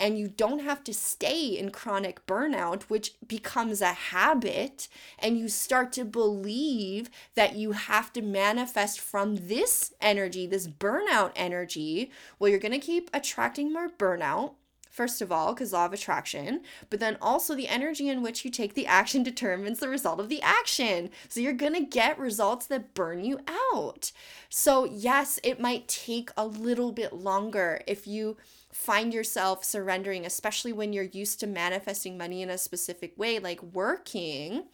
and 0.00 0.18
you 0.18 0.28
don't 0.28 0.60
have 0.60 0.82
to 0.84 0.94
stay 0.94 1.58
in 1.58 1.70
chronic 1.70 2.26
burnout, 2.26 2.84
which 2.84 3.14
becomes 3.26 3.80
a 3.82 3.92
habit, 3.92 4.88
and 5.18 5.38
you 5.38 5.48
start 5.48 5.92
to 5.92 6.04
believe 6.04 7.10
that 7.34 7.54
you 7.54 7.72
have 7.72 8.12
to 8.14 8.22
manifest 8.22 8.98
from 8.98 9.36
this 9.36 9.92
energy, 10.00 10.46
this 10.46 10.66
burnout 10.66 11.32
energy. 11.36 12.10
Well, 12.38 12.50
you're 12.50 12.58
going 12.58 12.72
to 12.72 12.78
keep 12.78 13.10
attracting 13.12 13.72
more 13.72 13.90
burnout 13.90 14.54
first 14.90 15.22
of 15.22 15.30
all, 15.32 15.54
because 15.54 15.72
law 15.72 15.86
of 15.86 15.92
attraction, 15.92 16.60
but 16.90 17.00
then 17.00 17.16
also 17.22 17.54
the 17.54 17.68
energy 17.68 18.08
in 18.08 18.22
which 18.22 18.44
you 18.44 18.50
take 18.50 18.74
the 18.74 18.86
action 18.86 19.22
determines 19.22 19.78
the 19.78 19.88
result 19.88 20.20
of 20.20 20.28
the 20.28 20.42
action. 20.42 21.08
So 21.28 21.40
you're 21.40 21.52
going 21.52 21.74
to 21.74 21.80
get 21.80 22.18
results 22.18 22.66
that 22.66 22.92
burn 22.92 23.24
you 23.24 23.40
out. 23.72 24.12
So, 24.48 24.84
yes, 24.84 25.38
it 25.42 25.60
might 25.60 25.88
take 25.88 26.30
a 26.36 26.46
little 26.46 26.92
bit 26.92 27.12
longer 27.12 27.80
if 27.86 28.06
you 28.06 28.36
find 28.72 29.12
yourself 29.12 29.64
surrendering, 29.64 30.24
especially 30.24 30.72
when 30.72 30.92
you're 30.92 31.04
used 31.04 31.40
to 31.40 31.46
manifesting 31.46 32.16
money 32.16 32.42
in 32.42 32.50
a 32.50 32.58
specific 32.58 33.18
way, 33.18 33.38
like 33.38 33.62
working. 33.62 34.64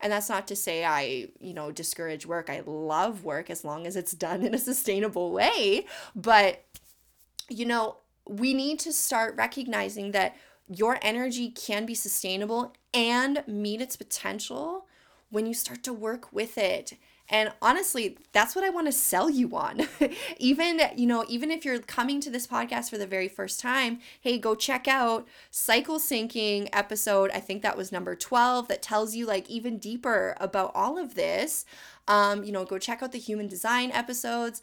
And 0.00 0.12
that's 0.12 0.28
not 0.28 0.48
to 0.48 0.56
say 0.56 0.84
I, 0.84 1.28
you 1.40 1.54
know, 1.54 1.70
discourage 1.70 2.26
work. 2.26 2.50
I 2.50 2.62
love 2.66 3.24
work 3.24 3.50
as 3.50 3.64
long 3.64 3.86
as 3.86 3.96
it's 3.96 4.12
done 4.12 4.42
in 4.42 4.54
a 4.54 4.58
sustainable 4.58 5.30
way. 5.30 5.86
But, 6.16 6.64
you 7.48 7.66
know, 7.66 7.98
we 8.28 8.54
need 8.54 8.78
to 8.80 8.92
start 8.92 9.36
recognizing 9.36 10.12
that 10.12 10.36
your 10.68 10.98
energy 11.02 11.50
can 11.50 11.84
be 11.84 11.94
sustainable 11.94 12.72
and 12.92 13.44
meet 13.46 13.80
its 13.80 13.96
potential 13.96 14.86
when 15.30 15.46
you 15.46 15.54
start 15.54 15.82
to 15.82 15.92
work 15.92 16.32
with 16.32 16.56
it 16.56 16.94
and 17.30 17.52
honestly, 17.62 18.18
that's 18.32 18.54
what 18.54 18.64
I 18.64 18.68
want 18.68 18.86
to 18.86 18.92
sell 18.92 19.30
you 19.30 19.56
on. 19.56 19.88
even, 20.38 20.80
you 20.94 21.06
know, 21.06 21.24
even 21.28 21.50
if 21.50 21.64
you're 21.64 21.78
coming 21.78 22.20
to 22.20 22.30
this 22.30 22.46
podcast 22.46 22.90
for 22.90 22.98
the 22.98 23.06
very 23.06 23.28
first 23.28 23.60
time, 23.60 24.00
hey, 24.20 24.38
go 24.38 24.54
check 24.54 24.86
out 24.86 25.26
Cycle 25.50 25.98
Syncing 25.98 26.68
episode. 26.72 27.30
I 27.32 27.40
think 27.40 27.62
that 27.62 27.78
was 27.78 27.90
number 27.90 28.14
12 28.14 28.68
that 28.68 28.82
tells 28.82 29.14
you 29.14 29.24
like 29.24 29.48
even 29.48 29.78
deeper 29.78 30.36
about 30.38 30.72
all 30.74 30.98
of 30.98 31.14
this. 31.14 31.64
Um, 32.06 32.44
you 32.44 32.52
know, 32.52 32.66
go 32.66 32.78
check 32.78 33.02
out 33.02 33.12
the 33.12 33.18
human 33.18 33.48
design 33.48 33.90
episodes. 33.90 34.60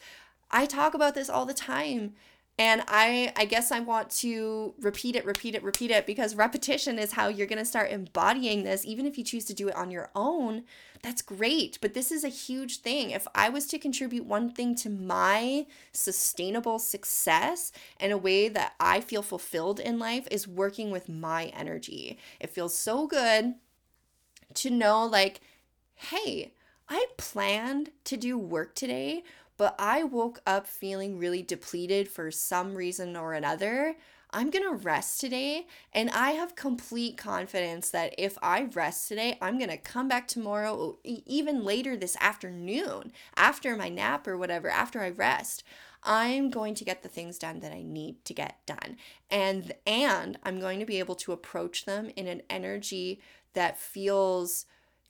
I 0.52 0.68
talk 0.68 0.94
about 0.94 1.16
this 1.16 1.30
all 1.30 1.48
the 1.48 1.56
time 1.56 2.14
and 2.60 2.84
I 2.88 3.34
I 3.36 3.46
guess 3.46 3.72
I 3.72 3.80
want 3.80 4.12
to 4.18 4.76
repeat 4.80 5.16
it, 5.16 5.26
repeat 5.26 5.56
it, 5.56 5.64
repeat 5.64 5.90
it 5.90 6.06
because 6.06 6.36
repetition 6.36 7.00
is 7.00 7.14
how 7.14 7.28
you're 7.28 7.48
going 7.48 7.58
to 7.58 7.66
start 7.66 7.90
embodying 7.90 8.64
this 8.64 8.86
even 8.86 9.08
if 9.08 9.18
you 9.18 9.24
choose 9.24 9.46
to 9.46 9.54
do 9.56 9.68
it 9.68 9.76
on 9.76 9.90
your 9.90 10.12
own. 10.14 10.64
That's 11.04 11.24
great, 11.24 11.80
but 11.82 11.94
this 11.96 12.12
is 12.12 12.24
a 12.24 12.30
huge 12.30 12.78
thing. 12.82 13.10
If 13.10 13.28
I 13.34 13.50
was 13.50 13.66
to 13.68 13.80
contribute 13.80 14.26
one 14.26 14.52
thing 14.52 14.76
to 14.76 14.90
my 14.90 15.66
sustainable 15.92 16.78
success 16.78 17.72
in 18.00 18.12
a 18.12 18.18
way 18.18 18.50
that 18.50 18.74
I 18.80 19.02
feel 19.02 19.24
fulfilled 19.24 19.80
in 19.80 19.98
life 19.98 20.28
is 20.30 20.48
working 20.48 20.92
with 20.92 21.10
my 21.10 21.46
energy. 21.48 22.20
It 22.40 22.52
feels 22.52 22.78
so 22.78 23.08
good 23.08 23.56
to 24.56 24.70
know 24.70 25.06
like 25.06 25.42
hey, 25.96 26.54
I 26.90 27.06
planned 27.18 27.92
to 28.06 28.18
do 28.18 28.38
work 28.38 28.74
today, 28.74 29.24
but 29.56 29.76
I 29.78 30.04
woke 30.04 30.42
up 30.48 30.66
feeling 30.66 31.20
really 31.20 31.44
depleted 31.44 32.10
for 32.10 32.32
some 32.32 32.74
reason 32.74 33.16
or 33.16 33.34
another. 33.34 33.96
I'm 34.34 34.50
going 34.50 34.64
to 34.64 34.84
rest 34.84 35.20
today. 35.20 35.68
And 35.94 36.10
I 36.10 36.32
have 36.32 36.56
complete 36.56 37.18
confidence 37.18 37.90
that 37.92 38.16
if 38.18 38.38
I 38.42 38.64
rest 38.64 39.08
today, 39.08 39.38
I'm 39.42 39.58
going 39.58 39.70
to 39.70 39.78
come 39.78 40.08
back 40.08 40.28
tomorrow, 40.28 40.98
even 41.04 41.64
later 41.64 41.98
this 41.98 42.16
afternoon, 42.22 43.12
after 43.36 43.76
my 43.76 43.90
nap 43.90 44.28
or 44.28 44.38
whatever, 44.38 44.70
after 44.70 45.02
I 45.02 45.10
rest. 45.10 45.64
I'm 46.04 46.50
going 46.50 46.74
to 46.76 46.86
get 46.86 47.04
the 47.04 47.10
things 47.10 47.38
done 47.38 47.60
that 47.60 47.72
I 47.72 47.84
need 47.84 48.26
to 48.26 48.34
get 48.34 48.66
done. 48.66 48.98
And 49.30 49.74
and 49.86 50.40
I'm 50.44 50.60
going 50.60 50.80
to 50.80 50.86
be 50.86 50.98
able 50.98 51.16
to 51.16 51.32
approach 51.32 51.86
them 51.86 52.10
in 52.16 52.28
an 52.28 52.42
energy 52.50 53.20
that 53.54 53.78
feels 53.78 54.66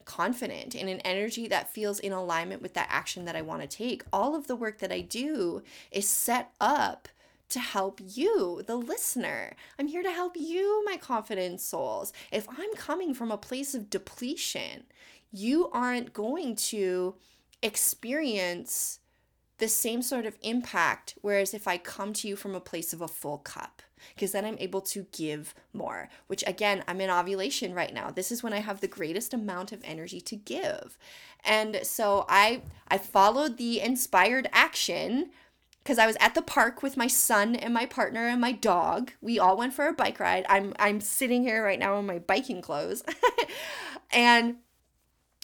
confident 0.05 0.75
in 0.75 0.87
an 0.87 0.99
energy 1.01 1.47
that 1.47 1.71
feels 1.71 1.99
in 1.99 2.11
alignment 2.11 2.61
with 2.61 2.73
that 2.73 2.87
action 2.89 3.25
that 3.25 3.35
I 3.35 3.41
want 3.41 3.61
to 3.61 3.67
take. 3.67 4.03
All 4.11 4.35
of 4.35 4.47
the 4.47 4.55
work 4.55 4.79
that 4.79 4.91
I 4.91 5.01
do 5.01 5.63
is 5.91 6.07
set 6.07 6.51
up 6.59 7.07
to 7.51 7.59
help 7.59 7.99
you, 8.03 8.63
the 8.65 8.75
listener. 8.75 9.55
I'm 9.79 9.87
here 9.87 10.03
to 10.03 10.11
help 10.11 10.35
you, 10.35 10.83
my 10.85 10.97
confident 10.97 11.61
souls. 11.61 12.13
If 12.31 12.47
I'm 12.49 12.73
coming 12.75 13.13
from 13.13 13.31
a 13.31 13.37
place 13.37 13.73
of 13.73 13.89
depletion, 13.89 14.83
you 15.31 15.69
aren't 15.71 16.13
going 16.13 16.55
to 16.57 17.15
experience 17.61 18.99
the 19.59 19.67
same 19.67 20.01
sort 20.01 20.25
of 20.25 20.37
impact. 20.41 21.15
Whereas 21.21 21.53
if 21.53 21.67
I 21.67 21.77
come 21.77 22.13
to 22.13 22.27
you 22.27 22.35
from 22.35 22.55
a 22.55 22.59
place 22.59 22.93
of 22.93 23.01
a 23.01 23.07
full 23.07 23.37
cup, 23.37 23.81
because 24.15 24.31
then 24.31 24.45
I'm 24.45 24.57
able 24.59 24.81
to 24.81 25.05
give 25.11 25.53
more, 25.73 26.09
which 26.27 26.43
again, 26.47 26.83
I'm 26.87 26.99
in 27.01 27.09
ovulation 27.09 27.73
right 27.73 27.93
now. 27.93 28.09
This 28.09 28.31
is 28.31 28.41
when 28.41 28.53
I 28.53 28.59
have 28.59 28.81
the 28.81 28.87
greatest 28.87 29.33
amount 29.33 29.71
of 29.71 29.81
energy 29.83 30.19
to 30.21 30.35
give. 30.35 30.97
And 31.43 31.81
so 31.83 32.25
I 32.27 32.63
I 32.87 32.97
followed 32.97 33.57
the 33.57 33.79
inspired 33.79 34.49
action 34.51 35.29
because 35.83 35.97
I 35.97 36.05
was 36.05 36.17
at 36.19 36.35
the 36.35 36.41
park 36.41 36.83
with 36.83 36.97
my 36.97 37.07
son 37.07 37.55
and 37.55 37.73
my 37.73 37.85
partner 37.85 38.27
and 38.27 38.39
my 38.39 38.51
dog. 38.51 39.11
We 39.21 39.39
all 39.39 39.57
went 39.57 39.73
for 39.73 39.87
a 39.87 39.93
bike 39.93 40.19
ride. 40.19 40.45
I'm 40.47 40.73
I'm 40.79 41.01
sitting 41.01 41.43
here 41.43 41.63
right 41.63 41.79
now 41.79 41.97
in 41.97 42.05
my 42.05 42.19
biking 42.19 42.61
clothes. 42.61 43.03
and 44.11 44.57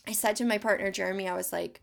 I 0.07 0.11
said 0.11 0.35
to 0.37 0.45
my 0.45 0.57
partner 0.57 0.91
Jeremy, 0.91 1.27
I 1.27 1.35
was 1.35 1.51
like, 1.51 1.81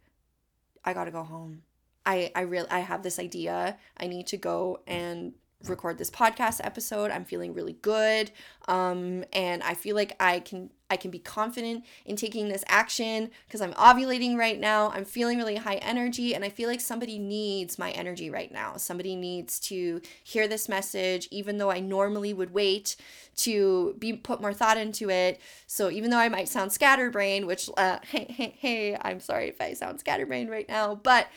I 0.84 0.92
got 0.92 1.04
to 1.04 1.10
go 1.10 1.24
home. 1.24 1.62
I 2.06 2.30
I 2.34 2.42
really 2.42 2.70
I 2.70 2.80
have 2.80 3.02
this 3.02 3.18
idea. 3.18 3.76
I 3.96 4.06
need 4.06 4.26
to 4.28 4.36
go 4.36 4.80
and 4.86 5.34
record 5.68 5.98
this 5.98 6.10
podcast 6.10 6.60
episode. 6.62 7.10
I'm 7.10 7.24
feeling 7.24 7.54
really 7.54 7.72
good. 7.72 8.30
Um, 8.68 9.24
and 9.32 9.62
I 9.62 9.74
feel 9.74 9.96
like 9.96 10.14
I 10.20 10.40
can 10.40 10.70
I 10.90 10.96
can 10.96 11.10
be 11.10 11.18
confident 11.18 11.84
in 12.04 12.16
taking 12.16 12.48
this 12.48 12.64
action 12.68 13.30
because 13.46 13.62
I'm 13.62 13.72
ovulating 13.72 14.36
right 14.36 14.60
now. 14.60 14.90
I'm 14.90 15.04
feeling 15.04 15.38
really 15.38 15.56
high 15.56 15.76
energy 15.76 16.34
and 16.34 16.44
I 16.44 16.50
feel 16.50 16.68
like 16.68 16.80
somebody 16.80 17.18
needs 17.18 17.78
my 17.78 17.90
energy 17.92 18.28
right 18.28 18.52
now. 18.52 18.76
Somebody 18.76 19.16
needs 19.16 19.58
to 19.60 20.02
hear 20.22 20.46
this 20.46 20.68
message 20.68 21.26
even 21.30 21.56
though 21.56 21.70
I 21.70 21.80
normally 21.80 22.34
would 22.34 22.52
wait 22.52 22.96
to 23.36 23.94
be 23.98 24.12
put 24.12 24.40
more 24.40 24.52
thought 24.52 24.76
into 24.76 25.10
it. 25.10 25.40
So 25.66 25.90
even 25.90 26.10
though 26.10 26.18
I 26.18 26.28
might 26.28 26.48
sound 26.48 26.72
scatterbrained, 26.72 27.46
which 27.46 27.70
uh, 27.76 27.98
hey 28.08 28.26
hey 28.28 28.54
hey, 28.58 28.98
I'm 29.00 29.20
sorry 29.20 29.48
if 29.48 29.60
I 29.60 29.72
sound 29.72 30.00
scatterbrained 30.00 30.50
right 30.50 30.68
now, 30.68 30.94
but 30.94 31.28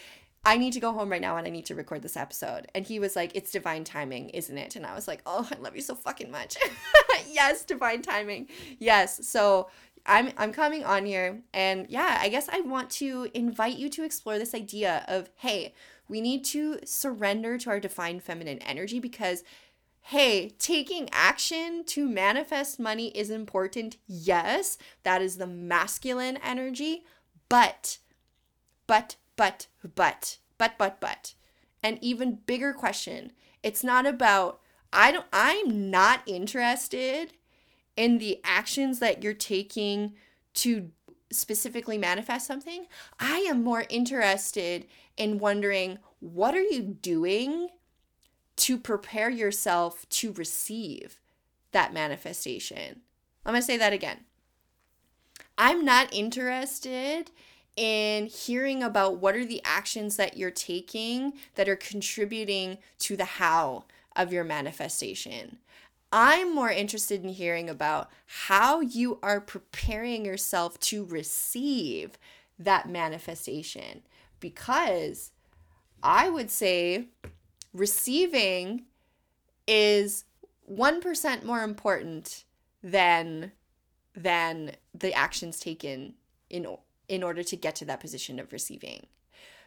I 0.45 0.57
need 0.57 0.73
to 0.73 0.79
go 0.79 0.93
home 0.93 1.09
right 1.09 1.21
now 1.21 1.35
and 1.37 1.45
I 1.45 1.49
need 1.49 1.65
to 1.65 1.75
record 1.75 2.01
this 2.01 2.15
episode. 2.15 2.67
And 2.73 2.85
he 2.85 2.99
was 2.99 3.15
like, 3.15 3.31
It's 3.35 3.51
divine 3.51 3.83
timing, 3.83 4.29
isn't 4.29 4.57
it? 4.57 4.75
And 4.75 4.85
I 4.85 4.95
was 4.95 5.07
like, 5.07 5.21
Oh, 5.25 5.47
I 5.51 5.59
love 5.59 5.75
you 5.75 5.81
so 5.81 5.95
fucking 5.95 6.31
much. 6.31 6.57
yes, 7.29 7.65
divine 7.65 8.01
timing. 8.01 8.47
Yes. 8.79 9.27
So 9.27 9.69
I'm 10.05 10.31
I'm 10.37 10.53
coming 10.53 10.85
on 10.85 11.05
here 11.05 11.41
and 11.53 11.85
yeah, 11.89 12.17
I 12.21 12.29
guess 12.29 12.47
I 12.49 12.61
want 12.61 12.89
to 12.91 13.27
invite 13.33 13.77
you 13.77 13.89
to 13.89 14.03
explore 14.03 14.39
this 14.39 14.55
idea 14.55 15.03
of 15.07 15.29
hey, 15.35 15.73
we 16.07 16.21
need 16.21 16.45
to 16.45 16.79
surrender 16.85 17.57
to 17.57 17.69
our 17.69 17.79
divine 17.79 18.21
feminine 18.21 18.59
energy 18.59 18.99
because 18.99 19.43
hey, 19.99 20.51
taking 20.57 21.09
action 21.11 21.83
to 21.83 22.07
manifest 22.07 22.79
money 22.79 23.09
is 23.09 23.29
important. 23.29 23.97
Yes, 24.07 24.77
that 25.03 25.21
is 25.21 25.35
the 25.35 25.47
masculine 25.47 26.37
energy, 26.37 27.03
but 27.49 27.97
but 28.87 29.17
but, 29.37 29.67
but, 29.95 30.37
but, 30.57 30.77
but, 30.77 30.99
but. 30.99 31.33
An 31.81 31.97
even 32.01 32.39
bigger 32.45 32.73
question. 32.73 33.31
It's 33.63 33.83
not 33.83 34.05
about, 34.05 34.59
I 34.91 35.13
don't, 35.13 35.27
I'm 35.31 35.89
not 35.89 36.21
interested 36.25 37.33
in 37.95 38.17
the 38.17 38.41
actions 38.43 38.99
that 38.99 39.23
you're 39.23 39.33
taking 39.33 40.13
to 40.55 40.91
specifically 41.31 41.97
manifest 41.97 42.47
something. 42.47 42.87
I 43.19 43.39
am 43.49 43.63
more 43.63 43.85
interested 43.89 44.85
in 45.17 45.39
wondering, 45.39 45.99
what 46.19 46.55
are 46.55 46.61
you 46.61 46.81
doing 46.81 47.69
to 48.57 48.77
prepare 48.77 49.29
yourself 49.29 50.07
to 50.09 50.33
receive 50.33 51.19
that 51.71 51.93
manifestation? 51.93 53.01
I'm 53.45 53.53
going 53.53 53.61
to 53.61 53.65
say 53.65 53.77
that 53.77 53.93
again. 53.93 54.21
I'm 55.57 55.83
not 55.83 56.13
interested 56.13 57.31
in 57.77 58.25
hearing 58.25 58.83
about 58.83 59.17
what 59.17 59.35
are 59.35 59.45
the 59.45 59.61
actions 59.63 60.17
that 60.17 60.35
you're 60.35 60.51
taking 60.51 61.33
that 61.55 61.69
are 61.69 61.75
contributing 61.75 62.79
to 62.99 63.15
the 63.15 63.25
how 63.25 63.85
of 64.15 64.33
your 64.33 64.43
manifestation. 64.43 65.59
I'm 66.11 66.55
more 66.55 66.71
interested 66.71 67.23
in 67.23 67.29
hearing 67.29 67.69
about 67.69 68.09
how 68.25 68.79
you 68.81 69.19
are 69.21 69.39
preparing 69.39 70.25
yourself 70.25 70.79
to 70.81 71.05
receive 71.05 72.17
that 72.57 72.89
manifestation 72.89 74.01
because 74.39 75.31
I 76.01 76.29
would 76.29 76.49
say 76.49 77.07
receiving 77.73 78.85
is 79.67 80.23
1% 80.71 81.43
more 81.43 81.63
important 81.63 82.43
than 82.81 83.51
than 84.15 84.71
the 84.95 85.13
actions 85.13 85.59
taken 85.59 86.15
in 86.49 86.65
in 87.07 87.23
order 87.23 87.43
to 87.43 87.55
get 87.55 87.75
to 87.75 87.85
that 87.85 87.99
position 87.99 88.39
of 88.39 88.51
receiving. 88.51 89.07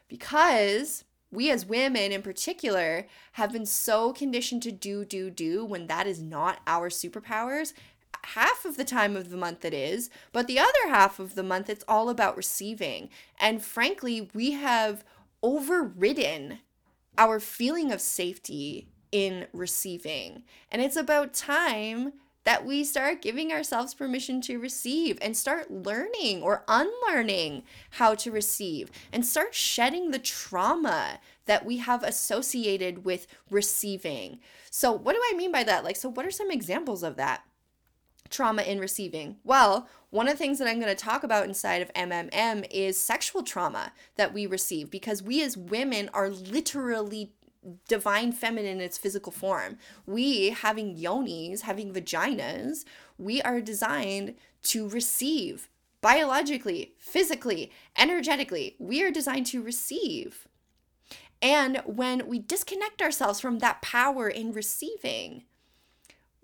Because 0.09 1.05
we 1.33 1.50
as 1.50 1.64
women 1.64 2.12
in 2.12 2.22
particular 2.22 3.07
have 3.33 3.53
been 3.53 3.66
so 3.66 4.12
conditioned 4.12 4.62
to 4.64 4.72
do, 4.72 5.05
do, 5.05 5.31
do 5.31 5.64
when 5.64 5.87
that 5.87 6.07
is 6.07 6.20
not 6.20 6.61
our 6.66 6.88
superpowers. 6.90 7.72
Half 8.24 8.64
of 8.64 8.76
the 8.76 8.85
time 8.85 9.16
of 9.16 9.31
the 9.31 9.37
month 9.37 9.64
it 9.64 9.72
is, 9.72 10.11
but 10.33 10.46
the 10.46 10.59
other 10.59 10.88
half 10.88 11.18
of 11.18 11.35
the 11.35 11.42
month 11.42 11.70
it's 11.70 11.85
all 11.88 12.11
about 12.11 12.37
receiving. 12.37 13.09
And 13.38 13.62
frankly, 13.62 14.29
we 14.35 14.53
have 14.53 15.05
overridden 15.42 16.59
our 17.16 17.40
feeling 17.40 17.92
of 17.92 18.00
safety 18.00 18.88
in 19.12 19.46
receiving. 19.53 20.42
And 20.70 20.83
it's 20.83 20.96
about 20.96 21.33
time 21.33 22.12
that 22.44 22.64
we 22.64 22.85
start 22.85 23.22
giving 23.22 23.53
ourselves 23.53 23.94
permission 23.94 24.40
to 24.40 24.59
receive 24.59 25.18
and 25.20 25.37
start 25.37 25.70
learning 25.70 26.42
or 26.42 26.64
unlearning 26.68 27.62
how 27.90 28.14
to 28.14 28.31
receive 28.31 28.90
and 29.12 29.26
start 29.26 29.55
shedding 29.55 30.11
the 30.11 30.18
trauma 30.18 31.18
that 31.46 31.64
we 31.66 31.79
have 31.79 32.03
associated 32.03 33.05
with 33.05 33.26
receiving. 33.50 34.40
So, 34.70 34.92
what 34.92 35.14
do 35.14 35.20
I 35.31 35.37
mean 35.37 35.53
by 35.53 35.64
that? 35.64 35.85
Like, 35.85 35.96
so 35.96 36.09
what 36.09 36.26
are 36.26 36.31
some 36.31 36.50
examples 36.50 37.03
of 37.03 37.16
that? 37.16 37.42
Trauma 38.31 38.62
in 38.62 38.79
receiving. 38.79 39.37
Well, 39.42 39.88
one 40.11 40.29
of 40.29 40.35
the 40.35 40.38
things 40.38 40.59
that 40.59 40.68
I'm 40.68 40.81
going 40.81 40.94
to 40.94 41.05
talk 41.05 41.24
about 41.24 41.46
inside 41.46 41.83
of 41.83 41.92
MMM 41.94 42.66
is 42.70 42.98
sexual 42.98 43.42
trauma 43.42 43.92
that 44.16 44.33
we 44.33 44.46
receive 44.46 44.90
because 44.90 45.22
we 45.22 45.42
as 45.42 45.57
women 45.57 46.09
are 46.14 46.31
literally 46.31 47.33
divine 47.88 48.33
feminine 48.33 48.77
in 48.77 48.81
its 48.81 48.99
physical 48.99 49.33
form. 49.33 49.79
We, 50.07 50.51
having 50.51 50.96
yonis, 50.96 51.62
having 51.62 51.92
vaginas, 51.92 52.85
we 53.18 53.42
are 53.42 53.61
designed 53.61 54.35
to 54.64 54.88
receive 54.88 55.68
biologically, 56.01 56.94
physically, 56.99 57.70
energetically. 57.96 58.77
We 58.79 59.03
are 59.03 59.11
designed 59.11 59.46
to 59.46 59.62
receive. 59.62 60.49
And 61.42 61.79
when 61.85 62.27
we 62.27 62.38
disconnect 62.38 63.01
ourselves 63.03 63.40
from 63.40 63.59
that 63.59 63.83
power 63.83 64.29
in 64.29 64.53
receiving, 64.53 65.44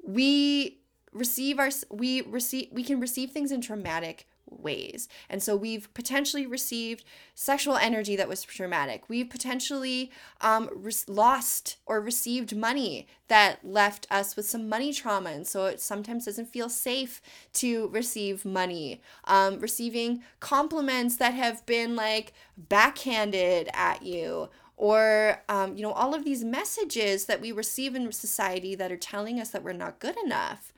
we 0.02 0.79
receive 1.12 1.59
our 1.59 1.70
we 1.90 2.20
receive 2.22 2.68
we 2.72 2.85
can 2.85 3.00
receive 3.00 3.31
things 3.31 3.50
in 3.50 3.61
traumatic 3.61 4.26
ways. 4.48 5.09
And 5.28 5.42
so 5.42 5.56
we've 5.56 5.92
potentially 5.94 6.46
received 6.46 7.04
sexual 7.35 7.76
energy 7.76 8.16
that 8.16 8.28
was 8.28 8.42
traumatic. 8.42 9.09
We've 9.09 9.28
potentially 9.28 10.11
um, 10.40 10.70
re- 10.74 10.92
lost 11.09 11.76
or 11.87 12.00
received 12.00 12.56
money 12.56 13.06
that 13.28 13.64
left 13.64 14.06
us 14.11 14.37
with 14.37 14.48
some 14.48 14.68
money 14.68 14.92
trauma. 14.92 15.30
And 15.30 15.46
so 15.46 15.66
it 15.66 15.80
sometimes 15.80 16.24
doesn't 16.24 16.46
feel 16.46 16.68
safe 16.68 17.20
to 17.54 17.88
receive 17.88 18.44
money. 18.44 19.00
Um, 19.24 19.61
receiving 19.61 20.22
compliments 20.40 21.16
that 21.16 21.35
have 21.35 21.64
been 21.66 21.96
like 21.96 22.32
backhanded 22.56 23.68
at 23.72 24.02
you. 24.02 24.48
Or, 24.78 25.42
um, 25.48 25.74
you 25.76 25.82
know, 25.82 25.92
all 25.92 26.14
of 26.14 26.24
these 26.24 26.44
messages 26.44 27.24
that 27.24 27.40
we 27.40 27.50
receive 27.50 27.94
in 27.94 28.12
society 28.12 28.74
that 28.74 28.92
are 28.92 28.98
telling 28.98 29.40
us 29.40 29.48
that 29.50 29.64
we're 29.64 29.72
not 29.72 30.00
good 30.00 30.16
enough 30.22 30.74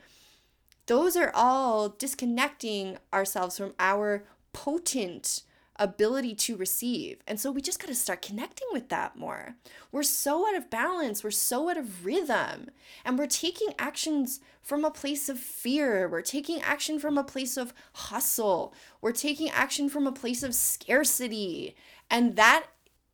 those 0.89 1.17
are 1.17 1.31
all 1.35 1.91
disconnecting 1.91 2.99
ourselves 3.13 3.59
from 3.59 3.75
our 3.79 4.25
potent 4.53 5.43
ability 5.77 6.35
to 6.35 6.57
receive. 6.57 7.19
And 7.27 7.39
so 7.39 7.53
we 7.53 7.61
just 7.61 7.79
got 7.79 7.87
to 7.87 7.95
start 7.95 8.23
connecting 8.23 8.67
with 8.73 8.89
that 8.89 9.17
more. 9.17 9.55
We're 9.93 10.03
so 10.03 10.49
out 10.49 10.57
of 10.57 10.71
balance, 10.71 11.23
we're 11.23 11.31
so 11.31 11.71
out 11.71 11.77
of 11.77 12.05
rhythm, 12.05 12.71
and 13.05 13.17
we're 13.17 13.27
taking 13.27 13.75
actions 13.79 14.41
from 14.61 14.85
a 14.85 14.91
place 14.91 15.29
of 15.29 15.39
fear. 15.39 16.09
We're 16.09 16.23
taking 16.23 16.61
action 16.63 16.99
from 16.99 17.17
a 17.17 17.23
place 17.23 17.57
of 17.57 17.73
hustle. 17.93 18.75
We're 19.01 19.13
taking 19.13 19.51
action 19.51 19.89
from 19.89 20.07
a 20.07 20.13
place 20.13 20.43
of 20.43 20.55
scarcity. 20.55 21.77
And 22.11 22.35
that 22.37 22.67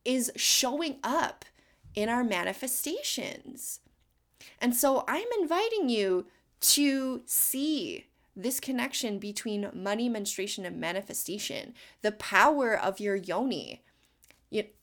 is 0.03 0.31
showing 0.35 0.97
up 1.03 1.45
in 1.93 2.09
our 2.09 2.23
manifestations. 2.23 3.81
And 4.59 4.75
so 4.75 5.03
I'm 5.07 5.27
inviting 5.39 5.89
you 5.89 6.25
to 6.73 7.21
see 7.25 8.05
this 8.35 8.59
connection 8.59 9.17
between 9.17 9.69
money, 9.73 10.09
menstruation, 10.09 10.65
and 10.65 10.79
manifestation, 10.79 11.73
the 12.01 12.11
power 12.11 12.77
of 12.77 12.99
your 12.99 13.15
yoni. 13.15 13.81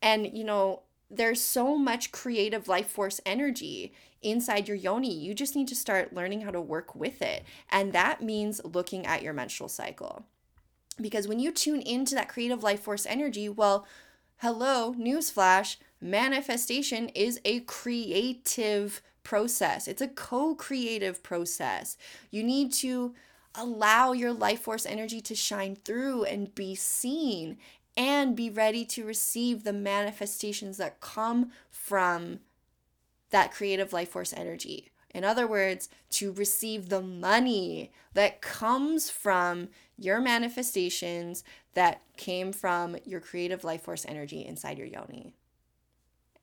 And, 0.00 0.36
you 0.36 0.44
know, 0.44 0.82
there's 1.10 1.40
so 1.42 1.76
much 1.76 2.12
creative 2.12 2.68
life 2.68 2.88
force 2.88 3.20
energy 3.26 3.92
inside 4.22 4.68
your 4.68 4.76
yoni. 4.76 5.12
You 5.12 5.34
just 5.34 5.54
need 5.54 5.68
to 5.68 5.74
start 5.74 6.14
learning 6.14 6.42
how 6.42 6.50
to 6.50 6.60
work 6.60 6.94
with 6.94 7.20
it. 7.20 7.44
And 7.70 7.92
that 7.92 8.22
means 8.22 8.60
looking 8.64 9.04
at 9.04 9.22
your 9.22 9.34
menstrual 9.34 9.68
cycle. 9.68 10.24
Because 11.00 11.26
when 11.28 11.38
you 11.38 11.52
tune 11.52 11.82
into 11.82 12.14
that 12.14 12.28
creative 12.28 12.62
life 12.62 12.80
force 12.80 13.04
energy, 13.06 13.48
well, 13.48 13.86
hello, 14.38 14.94
newsflash, 14.98 15.76
manifestation 16.00 17.08
is 17.10 17.40
a 17.44 17.60
creative 17.60 19.02
process. 19.24 19.88
It's 19.88 20.02
a 20.02 20.08
co 20.08 20.54
creative 20.54 21.22
process. 21.22 21.96
You 22.30 22.42
need 22.42 22.72
to 22.74 23.14
allow 23.54 24.12
your 24.12 24.32
life 24.32 24.60
force 24.60 24.86
energy 24.86 25.20
to 25.20 25.34
shine 25.34 25.76
through 25.76 26.24
and 26.24 26.54
be 26.54 26.74
seen 26.74 27.58
and 27.96 28.34
be 28.34 28.48
ready 28.48 28.84
to 28.86 29.04
receive 29.04 29.64
the 29.64 29.72
manifestations 29.72 30.78
that 30.78 31.00
come 31.00 31.50
from 31.70 32.40
that 33.30 33.52
creative 33.52 33.92
life 33.92 34.10
force 34.10 34.32
energy. 34.32 34.90
In 35.10 35.24
other 35.24 35.46
words, 35.46 35.90
to 36.12 36.32
receive 36.32 36.88
the 36.88 37.02
money 37.02 37.92
that 38.14 38.40
comes 38.40 39.10
from 39.10 39.68
your 39.98 40.20
manifestations 40.20 41.44
that 41.74 42.02
came 42.16 42.52
from 42.52 42.96
your 43.04 43.20
creative 43.20 43.62
life 43.62 43.82
force 43.82 44.06
energy 44.08 44.44
inside 44.44 44.78
your 44.78 44.86
yoni 44.86 45.34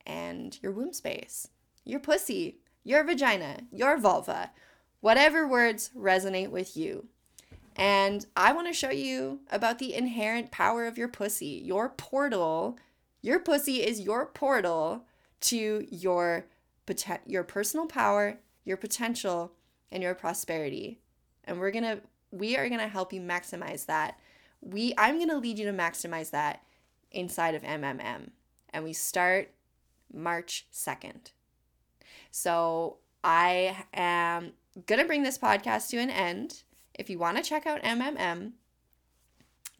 and 0.06 0.60
your 0.62 0.72
womb 0.72 0.94
space, 0.94 1.48
your 1.84 2.00
pussy, 2.00 2.58
your 2.84 3.04
vagina, 3.04 3.62
your 3.72 3.98
vulva, 3.98 4.52
whatever 5.02 5.48
words 5.48 5.92
resonate 5.96 6.50
with 6.50 6.76
you. 6.76 7.08
And 7.76 8.26
I 8.36 8.52
want 8.52 8.68
to 8.68 8.74
show 8.74 8.90
you 8.90 9.40
about 9.52 9.80
the 9.80 9.94
inherent 9.94 10.52
power 10.52 10.86
of 10.86 10.98
your 10.98 11.08
pussy. 11.08 11.62
Your 11.64 11.90
portal, 11.90 12.78
your 13.22 13.40
pussy 13.40 13.84
is 13.84 14.02
your 14.02 14.26
portal 14.26 15.06
to 15.42 15.88
your 15.90 16.46
your 17.26 17.44
personal 17.44 17.86
power, 17.86 18.40
your 18.66 18.76
potential, 18.76 19.54
and 19.92 20.02
your 20.02 20.16
prosperity. 20.16 21.00
And 21.46 21.60
we're 21.60 21.72
going 21.72 21.84
to 21.84 22.02
we 22.32 22.58
are 22.58 22.68
going 22.68 22.82
to 22.82 22.88
help 22.88 23.14
you 23.14 23.22
maximize 23.22 23.86
that. 23.86 24.20
We 24.62 24.94
I'm 24.98 25.16
going 25.16 25.30
to 25.30 25.38
lead 25.38 25.60
you 25.60 25.66
to 25.66 25.74
maximize 25.74 26.32
that 26.32 26.64
inside 27.12 27.56
of 27.56 27.64
MMM. 27.64 28.32
And 28.72 28.84
we 28.84 28.94
start 28.94 29.52
March 30.14 30.68
2nd. 30.74 31.32
So 32.32 32.98
I 33.24 33.86
am 33.94 34.54
going 34.86 35.02
to 35.02 35.08
bring 35.08 35.24
this 35.24 35.38
podcast 35.38 35.90
to 35.90 35.98
an 35.98 36.10
end. 36.10 36.64
If 36.94 37.10
you 37.10 37.18
want 37.20 37.38
to 37.38 37.44
check 37.44 37.66
out 37.66 37.84
MMM, 37.84 38.52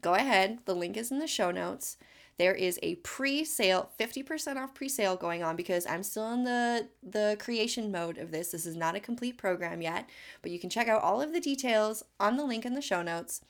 go 0.02 0.14
ahead. 0.14 0.60
The 0.64 0.74
link 0.74 0.96
is 0.96 1.10
in 1.10 1.18
the 1.18 1.26
show 1.26 1.50
notes. 1.50 1.96
There 2.38 2.54
is 2.54 2.78
a 2.82 2.94
pre-sale, 2.96 3.90
50% 4.00 4.56
off 4.56 4.72
pre-sale 4.72 5.14
going 5.14 5.42
on 5.42 5.56
because 5.56 5.86
I'm 5.86 6.02
still 6.02 6.32
in 6.32 6.44
the 6.44 6.88
the 7.02 7.36
creation 7.38 7.92
mode 7.92 8.16
of 8.16 8.30
this. 8.30 8.52
This 8.52 8.64
is 8.64 8.76
not 8.76 8.94
a 8.94 9.00
complete 9.00 9.36
program 9.36 9.82
yet, 9.82 10.08
but 10.40 10.50
you 10.50 10.58
can 10.58 10.70
check 10.70 10.88
out 10.88 11.02
all 11.02 11.20
of 11.20 11.34
the 11.34 11.40
details 11.40 12.02
on 12.18 12.38
the 12.38 12.44
link 12.44 12.64
in 12.64 12.72
the 12.72 12.80
show 12.80 13.02
notes. 13.02 13.42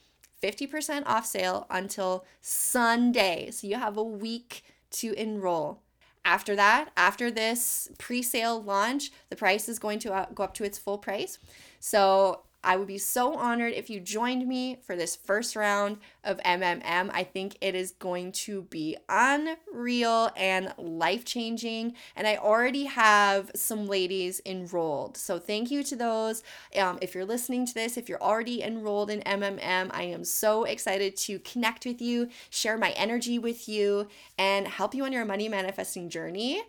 50% 0.42 1.04
off 1.06 1.24
sale 1.24 1.68
until 1.70 2.24
Sunday. 2.40 3.50
So 3.52 3.68
you 3.68 3.76
have 3.76 3.96
a 3.96 4.02
week 4.02 4.64
to 4.92 5.12
enroll. 5.12 5.82
After 6.24 6.54
that, 6.56 6.90
after 6.96 7.30
this 7.30 7.88
pre 7.98 8.22
sale 8.22 8.62
launch, 8.62 9.10
the 9.30 9.36
price 9.36 9.68
is 9.68 9.78
going 9.78 9.98
to 10.00 10.12
uh, 10.12 10.26
go 10.34 10.44
up 10.44 10.54
to 10.54 10.64
its 10.64 10.78
full 10.78 10.98
price. 10.98 11.38
So 11.80 12.42
I 12.62 12.76
would 12.76 12.88
be 12.88 12.98
so 12.98 13.34
honored 13.36 13.72
if 13.72 13.88
you 13.88 14.00
joined 14.00 14.46
me 14.46 14.78
for 14.82 14.94
this 14.94 15.16
first 15.16 15.56
round 15.56 15.98
of 16.24 16.38
MMM. 16.38 17.10
I 17.12 17.24
think 17.24 17.56
it 17.60 17.74
is 17.74 17.92
going 17.92 18.32
to 18.32 18.62
be 18.62 18.96
unreal 19.08 20.30
and 20.36 20.74
life 20.76 21.24
changing. 21.24 21.94
And 22.16 22.26
I 22.26 22.36
already 22.36 22.84
have 22.84 23.50
some 23.54 23.86
ladies 23.86 24.42
enrolled. 24.44 25.16
So 25.16 25.38
thank 25.38 25.70
you 25.70 25.82
to 25.84 25.96
those. 25.96 26.42
Um, 26.78 26.98
if 27.00 27.14
you're 27.14 27.24
listening 27.24 27.64
to 27.66 27.74
this, 27.74 27.96
if 27.96 28.08
you're 28.08 28.22
already 28.22 28.62
enrolled 28.62 29.10
in 29.10 29.20
MMM, 29.20 29.90
I 29.92 30.02
am 30.02 30.24
so 30.24 30.64
excited 30.64 31.16
to 31.18 31.38
connect 31.38 31.86
with 31.86 32.02
you, 32.02 32.28
share 32.50 32.76
my 32.76 32.90
energy 32.90 33.38
with 33.38 33.68
you, 33.68 34.08
and 34.38 34.68
help 34.68 34.94
you 34.94 35.04
on 35.04 35.12
your 35.12 35.24
money 35.24 35.48
manifesting 35.48 36.10
journey. 36.10 36.62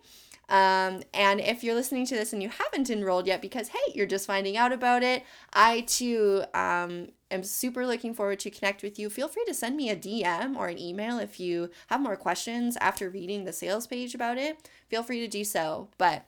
Um, 0.51 1.01
and 1.13 1.39
if 1.39 1.63
you're 1.63 1.73
listening 1.73 2.05
to 2.07 2.15
this 2.15 2.33
and 2.33 2.43
you 2.43 2.49
haven't 2.49 2.89
enrolled 2.89 3.25
yet 3.25 3.41
because, 3.41 3.69
hey, 3.69 3.93
you're 3.95 4.05
just 4.05 4.27
finding 4.27 4.57
out 4.57 4.73
about 4.73 5.01
it, 5.01 5.23
I 5.53 5.81
too 5.81 6.43
um, 6.53 7.07
am 7.31 7.43
super 7.43 7.87
looking 7.87 8.13
forward 8.13 8.41
to 8.41 8.49
connect 8.49 8.83
with 8.83 8.99
you. 8.99 9.09
Feel 9.09 9.29
free 9.29 9.45
to 9.47 9.53
send 9.53 9.77
me 9.77 9.89
a 9.89 9.95
DM 9.95 10.57
or 10.57 10.67
an 10.67 10.77
email 10.77 11.19
if 11.19 11.39
you 11.39 11.69
have 11.87 12.01
more 12.01 12.17
questions 12.17 12.75
after 12.81 13.09
reading 13.09 13.45
the 13.45 13.53
sales 13.53 13.87
page 13.87 14.13
about 14.13 14.37
it. 14.37 14.69
Feel 14.89 15.03
free 15.03 15.21
to 15.21 15.27
do 15.29 15.45
so. 15.45 15.87
But 15.97 16.25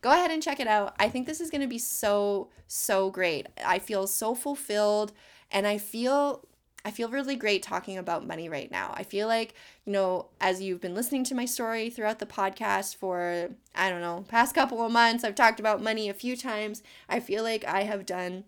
go 0.00 0.10
ahead 0.10 0.30
and 0.30 0.42
check 0.42 0.58
it 0.58 0.66
out. 0.66 0.96
I 0.98 1.10
think 1.10 1.26
this 1.26 1.42
is 1.42 1.50
going 1.50 1.60
to 1.60 1.66
be 1.66 1.78
so, 1.78 2.48
so 2.66 3.10
great. 3.10 3.46
I 3.62 3.78
feel 3.78 4.06
so 4.06 4.34
fulfilled 4.34 5.12
and 5.52 5.66
I 5.66 5.76
feel 5.76 6.46
I 6.86 6.92
feel 6.92 7.08
really 7.08 7.34
great 7.34 7.64
talking 7.64 7.98
about 7.98 8.28
money 8.28 8.48
right 8.48 8.70
now. 8.70 8.94
I 8.96 9.02
feel 9.02 9.26
like, 9.26 9.54
you 9.84 9.92
know, 9.92 10.26
as 10.40 10.62
you've 10.62 10.80
been 10.80 10.94
listening 10.94 11.24
to 11.24 11.34
my 11.34 11.44
story 11.44 11.90
throughout 11.90 12.20
the 12.20 12.26
podcast 12.26 12.94
for, 12.94 13.50
I 13.74 13.90
don't 13.90 14.00
know, 14.00 14.24
past 14.28 14.54
couple 14.54 14.80
of 14.80 14.92
months, 14.92 15.24
I've 15.24 15.34
talked 15.34 15.58
about 15.58 15.82
money 15.82 16.08
a 16.08 16.14
few 16.14 16.36
times. 16.36 16.84
I 17.08 17.18
feel 17.18 17.42
like 17.42 17.64
I 17.64 17.82
have 17.82 18.06
done 18.06 18.44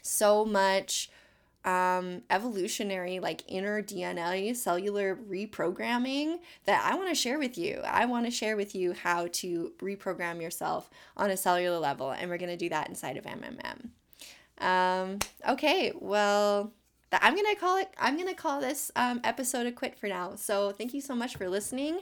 so 0.00 0.44
much 0.44 1.10
um, 1.64 2.22
evolutionary, 2.30 3.18
like 3.18 3.42
inner 3.48 3.82
DNA 3.82 4.54
cellular 4.54 5.16
reprogramming 5.16 6.38
that 6.66 6.88
I 6.88 6.94
want 6.94 7.08
to 7.08 7.16
share 7.16 7.40
with 7.40 7.58
you. 7.58 7.80
I 7.84 8.06
want 8.06 8.26
to 8.26 8.30
share 8.30 8.56
with 8.56 8.76
you 8.76 8.92
how 8.92 9.26
to 9.32 9.72
reprogram 9.80 10.40
yourself 10.40 10.88
on 11.16 11.30
a 11.30 11.36
cellular 11.36 11.80
level, 11.80 12.12
and 12.12 12.30
we're 12.30 12.38
going 12.38 12.56
to 12.56 12.56
do 12.56 12.68
that 12.68 12.88
inside 12.88 13.16
of 13.16 13.24
MMM. 13.24 13.88
Um, 14.64 15.18
okay, 15.48 15.92
well, 15.98 16.72
that 17.10 17.20
I'm 17.24 17.34
gonna 17.34 17.56
call 17.56 17.76
it. 17.76 17.92
I'm 17.98 18.16
gonna 18.16 18.34
call 18.34 18.60
this 18.60 18.90
um, 18.94 19.20
episode 19.24 19.66
a 19.66 19.72
quit 19.72 19.98
for 19.98 20.06
now. 20.06 20.36
So 20.36 20.70
thank 20.70 20.94
you 20.94 21.00
so 21.00 21.14
much 21.14 21.36
for 21.36 21.48
listening. 21.48 22.00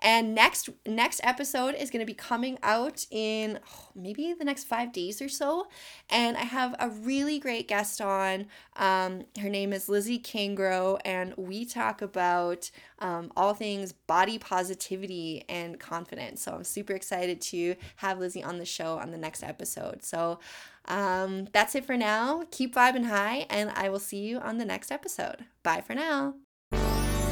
And 0.00 0.34
next 0.34 0.68
next 0.84 1.20
episode 1.22 1.74
is 1.76 1.90
gonna 1.90 2.04
be 2.04 2.14
coming 2.14 2.58
out 2.62 3.06
in 3.10 3.60
oh, 3.64 3.88
maybe 3.94 4.34
the 4.36 4.44
next 4.44 4.64
five 4.64 4.92
days 4.92 5.22
or 5.22 5.28
so. 5.28 5.68
And 6.10 6.36
I 6.36 6.42
have 6.42 6.74
a 6.80 6.88
really 6.88 7.38
great 7.38 7.68
guest 7.68 8.00
on. 8.00 8.46
Um, 8.76 9.22
her 9.40 9.48
name 9.48 9.72
is 9.72 9.88
Lizzie 9.88 10.18
Kangro, 10.18 10.98
and 11.04 11.34
we 11.36 11.64
talk 11.64 12.02
about 12.02 12.70
um, 12.98 13.30
all 13.36 13.54
things 13.54 13.92
body 13.92 14.38
positivity 14.38 15.44
and 15.48 15.78
confidence. 15.78 16.42
So 16.42 16.52
I'm 16.52 16.64
super 16.64 16.94
excited 16.94 17.40
to 17.42 17.76
have 17.96 18.18
Lizzie 18.18 18.42
on 18.42 18.58
the 18.58 18.64
show 18.64 18.98
on 18.98 19.12
the 19.12 19.18
next 19.18 19.44
episode. 19.44 20.02
So 20.02 20.40
um, 20.88 21.48
that's 21.52 21.74
it 21.74 21.84
for 21.84 21.96
now. 21.96 22.44
Keep 22.50 22.74
vibing 22.74 23.06
high, 23.06 23.46
and 23.50 23.70
I 23.74 23.88
will 23.88 23.98
see 23.98 24.18
you 24.18 24.38
on 24.38 24.58
the 24.58 24.64
next 24.64 24.90
episode. 24.90 25.44
Bye 25.62 25.82
for 25.82 25.94
now. 25.94 26.34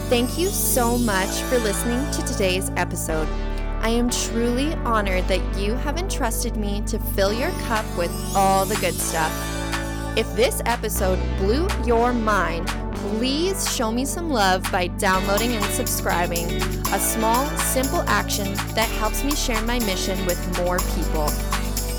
Thank 0.09 0.38
you 0.38 0.48
so 0.48 0.96
much 0.98 1.40
for 1.42 1.59
listening 1.59 2.09
to 2.12 2.22
today's 2.22 2.70
episode. 2.76 3.26
I 3.80 3.88
am 3.90 4.09
truly 4.09 4.72
honored 4.74 5.26
that 5.28 5.59
you 5.59 5.74
have 5.74 5.98
entrusted 5.98 6.57
me 6.57 6.82
to 6.86 6.98
fill 6.98 7.32
your 7.32 7.50
cup 7.62 7.84
with 7.98 8.12
all 8.34 8.64
the 8.64 8.76
good 8.76 8.94
stuff. 8.94 9.32
If 10.16 10.32
this 10.34 10.62
episode 10.64 11.18
blew 11.38 11.68
your 11.84 12.12
mind, 12.12 12.68
please 12.94 13.70
show 13.74 13.92
me 13.92 14.04
some 14.04 14.30
love 14.30 14.62
by 14.72 14.86
downloading 14.86 15.52
and 15.52 15.64
subscribing. 15.66 16.46
A 16.92 16.98
small, 16.98 17.46
simple 17.59 18.02
action 18.07 18.54
that 18.74 18.88
helps 18.98 19.24
me 19.24 19.34
share 19.34 19.61
my 19.62 19.78
mission 19.80 20.24
with 20.24 20.40
more 20.59 20.78
people. 20.94 21.28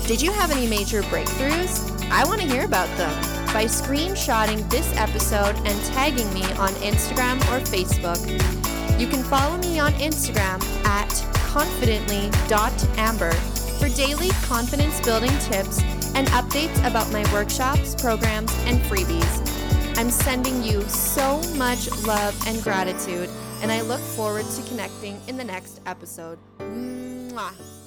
Did 0.08 0.22
you 0.22 0.32
have 0.32 0.50
any 0.50 0.66
major 0.66 1.02
breakthroughs? 1.02 2.10
I 2.10 2.24
want 2.24 2.40
to 2.40 2.46
hear 2.48 2.64
about 2.64 2.88
them 2.96 3.12
by 3.52 3.66
screenshotting 3.66 4.66
this 4.70 4.90
episode 4.96 5.54
and 5.54 5.84
tagging 5.84 6.32
me 6.32 6.44
on 6.54 6.70
Instagram 6.80 7.36
or 7.52 7.60
Facebook. 7.60 8.18
You 8.98 9.06
can 9.06 9.22
follow 9.22 9.58
me 9.58 9.78
on 9.78 9.92
Instagram 9.92 10.64
at 10.86 11.10
confidently.amber 11.50 13.32
for 13.32 13.88
daily 13.90 14.30
confidence 14.46 14.98
building 15.02 15.38
tips 15.40 15.82
and 16.14 16.26
updates 16.28 16.78
about 16.88 17.12
my 17.12 17.30
workshops, 17.30 17.94
programs, 17.94 18.54
and 18.60 18.80
freebies. 18.84 19.98
I'm 19.98 20.08
sending 20.08 20.62
you 20.62 20.80
so 20.84 21.42
much 21.56 21.90
love 22.06 22.34
and 22.46 22.62
gratitude, 22.62 23.28
and 23.60 23.70
I 23.70 23.82
look 23.82 24.00
forward 24.00 24.46
to 24.56 24.62
connecting 24.70 25.20
in 25.28 25.36
the 25.36 25.44
next 25.44 25.82
episode. 25.84 26.38
Mwah. 26.60 27.77